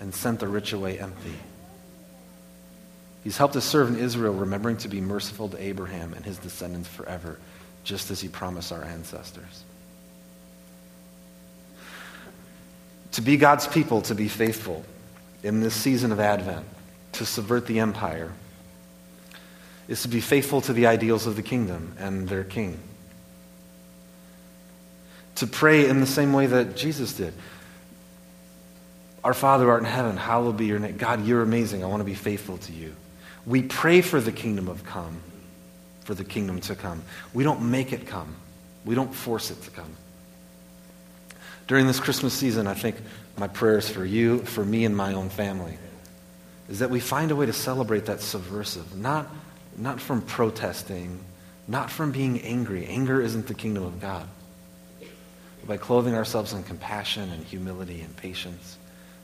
and 0.00 0.12
sent 0.12 0.40
the 0.40 0.48
rich 0.48 0.72
away 0.72 0.98
empty. 0.98 1.36
He's 3.22 3.36
helped 3.36 3.54
his 3.54 3.62
servant 3.62 4.00
Israel, 4.00 4.34
remembering 4.34 4.78
to 4.78 4.88
be 4.88 5.00
merciful 5.00 5.48
to 5.50 5.62
Abraham 5.62 6.14
and 6.14 6.24
his 6.24 6.36
descendants 6.36 6.88
forever, 6.88 7.38
just 7.84 8.10
as 8.10 8.20
he 8.20 8.26
promised 8.26 8.72
our 8.72 8.82
ancestors. 8.82 9.62
To 13.12 13.22
be 13.22 13.36
God's 13.36 13.68
people, 13.68 14.02
to 14.02 14.16
be 14.16 14.26
faithful 14.26 14.84
in 15.44 15.60
this 15.60 15.74
season 15.76 16.10
of 16.10 16.18
Advent, 16.18 16.66
to 17.12 17.26
subvert 17.26 17.66
the 17.66 17.80
empire, 17.80 18.32
is 19.88 20.02
to 20.02 20.08
be 20.08 20.20
faithful 20.20 20.60
to 20.62 20.72
the 20.72 20.86
ideals 20.86 21.26
of 21.26 21.36
the 21.36 21.42
kingdom 21.42 21.94
and 21.98 22.28
their 22.28 22.44
king. 22.44 22.78
To 25.36 25.46
pray 25.46 25.88
in 25.88 26.00
the 26.00 26.06
same 26.06 26.32
way 26.32 26.46
that 26.46 26.76
Jesus 26.76 27.14
did. 27.14 27.34
Our 29.24 29.34
Father 29.34 29.70
art 29.70 29.80
in 29.80 29.88
heaven, 29.88 30.16
hallowed 30.16 30.56
be 30.56 30.66
your 30.66 30.78
name. 30.78 30.96
God, 30.96 31.26
you're 31.26 31.42
amazing. 31.42 31.82
I 31.82 31.88
want 31.88 32.00
to 32.00 32.04
be 32.04 32.14
faithful 32.14 32.58
to 32.58 32.72
you. 32.72 32.94
We 33.44 33.62
pray 33.62 34.00
for 34.00 34.20
the 34.20 34.32
kingdom 34.32 34.68
of 34.68 34.84
come, 34.84 35.20
for 36.04 36.14
the 36.14 36.24
kingdom 36.24 36.60
to 36.62 36.74
come. 36.74 37.02
We 37.34 37.44
don't 37.44 37.70
make 37.70 37.92
it 37.92 38.06
come. 38.06 38.36
We 38.84 38.94
don't 38.94 39.14
force 39.14 39.50
it 39.50 39.62
to 39.62 39.70
come. 39.70 39.92
During 41.66 41.86
this 41.86 42.00
Christmas 42.00 42.34
season, 42.34 42.66
I 42.66 42.74
think 42.74 42.96
my 43.36 43.48
prayers 43.48 43.88
for 43.88 44.04
you, 44.04 44.38
for 44.40 44.64
me, 44.64 44.84
and 44.84 44.96
my 44.96 45.14
own 45.14 45.28
family 45.30 45.78
is 46.70 46.78
that 46.78 46.88
we 46.88 47.00
find 47.00 47.32
a 47.32 47.36
way 47.36 47.46
to 47.46 47.52
celebrate 47.52 48.06
that 48.06 48.22
subversive, 48.22 48.96
not 48.96 49.28
not 49.76 50.00
from 50.00 50.22
protesting, 50.22 51.18
not 51.66 51.90
from 51.90 52.12
being 52.12 52.40
angry. 52.40 52.86
Anger 52.86 53.20
isn't 53.20 53.46
the 53.46 53.54
kingdom 53.54 53.84
of 53.84 54.00
God. 54.00 54.26
But 54.98 55.68
by 55.68 55.76
clothing 55.76 56.14
ourselves 56.14 56.52
in 56.52 56.62
compassion 56.62 57.30
and 57.30 57.44
humility 57.44 58.00
and 58.00 58.14
patience, 58.16 58.76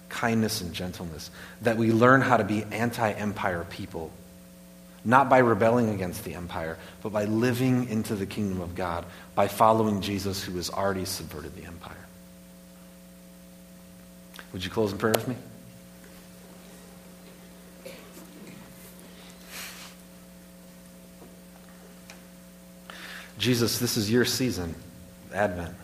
kindness 0.09 0.61
and 0.61 0.72
gentleness, 0.72 1.30
that 1.62 1.76
we 1.76 1.92
learn 1.92 2.20
how 2.20 2.37
to 2.37 2.44
be 2.44 2.64
anti 2.64 3.11
empire 3.12 3.66
people. 3.70 4.11
Not 5.04 5.28
by 5.28 5.38
rebelling 5.38 5.90
against 5.90 6.24
the 6.24 6.35
empire, 6.35 6.78
but 7.00 7.12
by 7.12 7.26
living 7.26 7.88
into 7.88 8.16
the 8.16 8.26
kingdom 8.26 8.61
of 8.61 8.74
God, 8.74 9.04
by 9.37 9.46
following 9.46 10.00
Jesus 10.00 10.42
who 10.42 10.56
has 10.56 10.68
already 10.68 11.04
subverted 11.04 11.54
the 11.54 11.64
empire. 11.64 11.94
Would 14.52 14.64
you 14.64 14.70
close 14.70 14.90
in 14.90 14.98
prayer 14.98 15.14
with 15.14 15.28
me? 15.28 15.37
Jesus, 23.38 23.79
this 23.79 23.96
is 23.96 24.11
your 24.11 24.25
season, 24.25 24.75
Advent. 25.33 25.75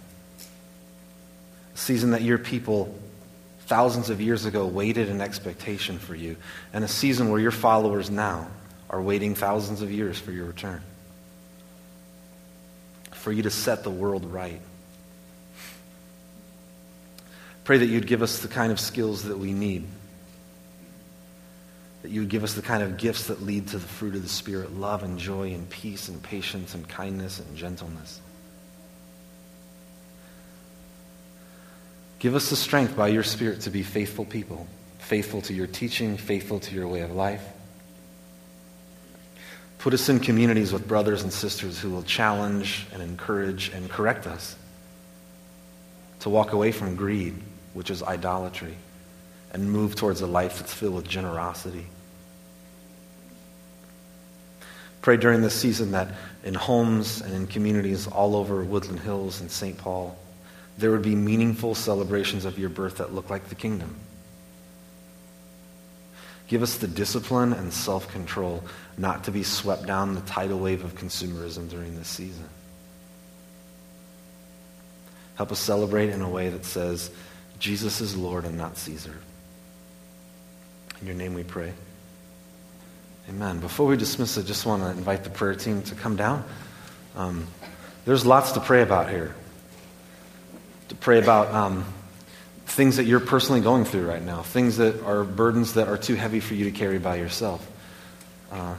A 1.75 1.79
season 1.79 2.11
that 2.11 2.23
your 2.23 2.39
people 2.39 2.95
thousands 3.67 4.11
of 4.11 4.21
years 4.21 4.45
ago 4.45 4.67
waited 4.67 5.09
in 5.09 5.21
expectation 5.21 5.99
for 5.99 6.15
you, 6.15 6.37
and 6.73 6.85
a 6.85 6.89
season 6.89 7.31
where 7.31 7.41
your 7.41 7.51
followers 7.51 8.11
now 8.11 8.49
are 8.91 9.01
waiting 9.01 9.35
thousands 9.35 9.83
of 9.83 9.91
years 9.91 10.19
for 10.19 10.33
your 10.33 10.47
return. 10.47 10.83
For 13.13 13.33
you 13.33 13.43
to 13.45 13.51
set 13.51 13.85
the 13.85 13.91
world 13.91 14.25
right. 14.25 14.61
Pray 17.65 17.79
that 17.79 17.87
you'd 17.87 18.07
give 18.07 18.23
us 18.23 18.41
the 18.41 18.49
kind 18.49 18.73
of 18.73 18.81
skills 18.81 19.25
that 19.25 19.39
we 19.39 19.53
need 19.53 19.87
that 22.03 22.11
you 22.11 22.21
would 22.21 22.29
give 22.29 22.45
us 22.45 22.55
the 22.55 22.63
kind 22.63 22.83
of 22.83 22.97
gifts 22.97 23.29
that 23.29 23.43
lead 23.43 23.69
to 23.69 23.79
the 23.79 23.87
fruit 23.87 24.15
of 24.15 24.23
the 24.23 24.29
Spirit 24.29 24.77
love 24.77 25.03
and 25.03 25.19
joy 25.19 25.53
and 25.53 25.69
peace 25.71 26.09
and 26.09 26.23
patience 26.23 26.75
and 26.75 26.89
kindness 26.89 27.39
and 27.39 27.57
gentleness. 27.57 28.21
Give 32.19 32.35
us 32.35 32.51
the 32.51 32.57
strength 32.57 32.97
by 32.97 33.09
your 33.09 33.23
Spirit 33.23 33.63
to 33.63 33.71
be 33.71 33.83
faithful 33.83 34.25
people, 34.25 34.67
faithful 34.99 35.43
to 35.43 35.55
your 35.55 35.67
teaching, 35.67 36.17
faithful 36.17 36.61
to 36.61 36.75
your 36.75 36.89
way 36.89 37.01
of 37.01 37.13
life. 37.13 37.45
Put 39.79 39.95
us 39.95 40.09
in 40.09 40.21
communities 40.21 40.73
with 40.73 40.87
brothers 40.87 41.23
and 41.23 41.33
sisters 41.33 41.81
who 41.81 41.91
will 41.91 42.05
challenge 42.05 42.87
and 42.93 43.03
encourage 43.03 43.71
and 43.71 43.91
correct 43.91 44.27
us 44.27 44.55
to 46.21 46.31
walk 46.31 46.53
away 46.53 46.71
from 46.71 46.95
greed, 46.95 47.35
which 47.75 47.91
is 47.91 48.03
idolatry 48.03 48.77
and 49.53 49.71
move 49.71 49.95
towards 49.95 50.21
a 50.21 50.27
life 50.27 50.59
that's 50.59 50.73
filled 50.73 50.95
with 50.95 51.09
generosity. 51.09 51.87
Pray 55.03 55.17
during 55.17 55.43
this 55.43 55.55
season 55.55 55.91
that 55.91 56.09
in 56.45 56.55
homes 56.55 57.21
and 57.21 57.35
in 57.35 57.47
communities 57.49 58.07
all 58.07 58.37
over 58.37 58.63
Woodland 58.63 59.01
Hills 59.01 59.41
and 59.41 59.51
St. 59.51 59.77
Paul, 59.77 60.17
there 60.79 60.93
would 60.93 61.03
be 61.03 61.17
meaningful 61.17 61.75
celebrations 61.75 62.45
of 62.45 62.59
your 62.59 62.71
birth 62.71 62.99
that 62.99 63.13
look 63.13 63.29
like 63.29 63.49
the 63.49 63.55
kingdom. 63.57 63.97
Give 66.47 66.63
us 66.63 66.77
the 66.77 66.87
discipline 66.87 67.53
and 67.53 67.73
self 67.73 68.09
control 68.13 68.63
not 68.97 69.25
to 69.25 69.31
be 69.31 69.43
swept 69.43 69.87
down 69.87 70.15
the 70.15 70.21
tidal 70.23 70.59
wave 70.59 70.85
of 70.85 70.95
consumerism 70.95 71.69
during 71.69 71.97
this 71.97 72.09
season. 72.09 72.49
Help 75.35 75.51
us 75.51 75.59
celebrate 75.59 76.11
in 76.11 76.21
a 76.21 76.29
way 76.29 76.49
that 76.49 76.65
says, 76.65 77.11
Jesus 77.59 78.01
is 78.01 78.17
Lord 78.17 78.45
and 78.45 78.57
not 78.57 78.77
Caesar. 78.77 79.17
In 81.01 81.07
your 81.07 81.17
name 81.17 81.35
we 81.35 81.43
pray. 81.43 81.73
Amen. 83.29 83.61
Before 83.61 83.87
we 83.87 83.97
dismiss, 83.97 84.37
I 84.37 84.43
just 84.43 84.67
want 84.67 84.83
to 84.83 84.91
invite 84.91 85.23
the 85.23 85.31
prayer 85.31 85.55
team 85.55 85.83
to 85.83 85.95
come 85.95 86.17
down. 86.17 86.45
Um, 87.15 87.47
there's 88.05 88.27
lots 88.27 88.53
to 88.53 88.61
pray 88.61 88.83
about 88.83 89.11
here. 89.11 89.33
To 90.89 90.95
pray 90.97 91.21
about 91.21 91.55
um, 91.55 91.85
things 92.67 92.97
that 92.97 93.05
you're 93.05 93.21
personally 93.21 93.61
going 93.61 93.85
through 93.85 94.09
right 94.09 94.23
now, 94.23 94.43
things 94.43 94.79
that 94.79 95.05
are 95.05 95.23
burdens 95.23 95.75
that 95.75 95.87
are 95.87 95.97
too 95.97 96.17
heavy 96.17 96.41
for 96.41 96.55
you 96.55 96.65
to 96.65 96.73
carry 96.73 96.99
by 96.99 97.15
yourself. 97.15 97.65
Uh, 98.51 98.75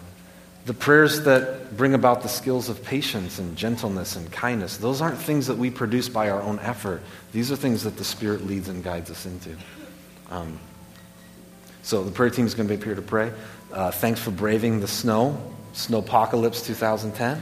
the 0.66 0.74
prayers 0.74 1.24
that 1.24 1.78
bring 1.78 1.94
about 1.94 2.22
the 2.22 2.30
skills 2.30 2.68
of 2.68 2.84
patience 2.84 3.40
and 3.40 3.56
gentleness 3.56 4.18
and 4.18 4.30
kindness, 4.30 4.76
those 4.76 5.02
aren't 5.02 5.20
things 5.20 5.48
that 5.48 5.58
we 5.58 5.72
produce 5.72 6.10
by 6.10 6.30
our 6.30 6.42
own 6.42 6.60
effort. 6.60 7.02
These 7.32 7.50
are 7.50 7.56
things 7.56 7.84
that 7.84 7.96
the 7.96 8.04
Spirit 8.04 8.46
leads 8.46 8.68
and 8.68 8.84
guides 8.84 9.10
us 9.10 9.26
into. 9.26 9.56
Um, 10.30 10.60
so 11.82 12.04
the 12.04 12.12
prayer 12.12 12.30
team 12.30 12.46
is 12.46 12.54
going 12.54 12.68
to 12.68 12.74
be 12.74 12.80
up 12.80 12.84
here 12.84 12.96
to 12.96 13.02
pray. 13.02 13.32
Uh, 13.74 13.90
thanks 13.90 14.20
for 14.20 14.30
braving 14.30 14.82
the 14.82 14.88
snow, 14.88 15.36
Snowpocalypse 15.74 16.64
2010. 16.64 17.42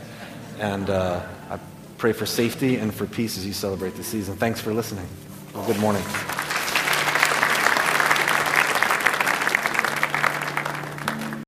And 0.59 0.89
uh, 0.89 1.21
I 1.49 1.59
pray 1.97 2.13
for 2.13 2.25
safety 2.25 2.77
and 2.77 2.93
for 2.93 3.05
peace 3.05 3.37
as 3.37 3.45
you 3.45 3.51
celebrate 3.51 3.95
the 3.95 4.03
season. 4.03 4.37
Thanks 4.37 4.61
for 4.61 4.73
listening. 4.73 5.07
Well, 5.53 5.67
good 5.67 5.79
morning. 5.79 6.03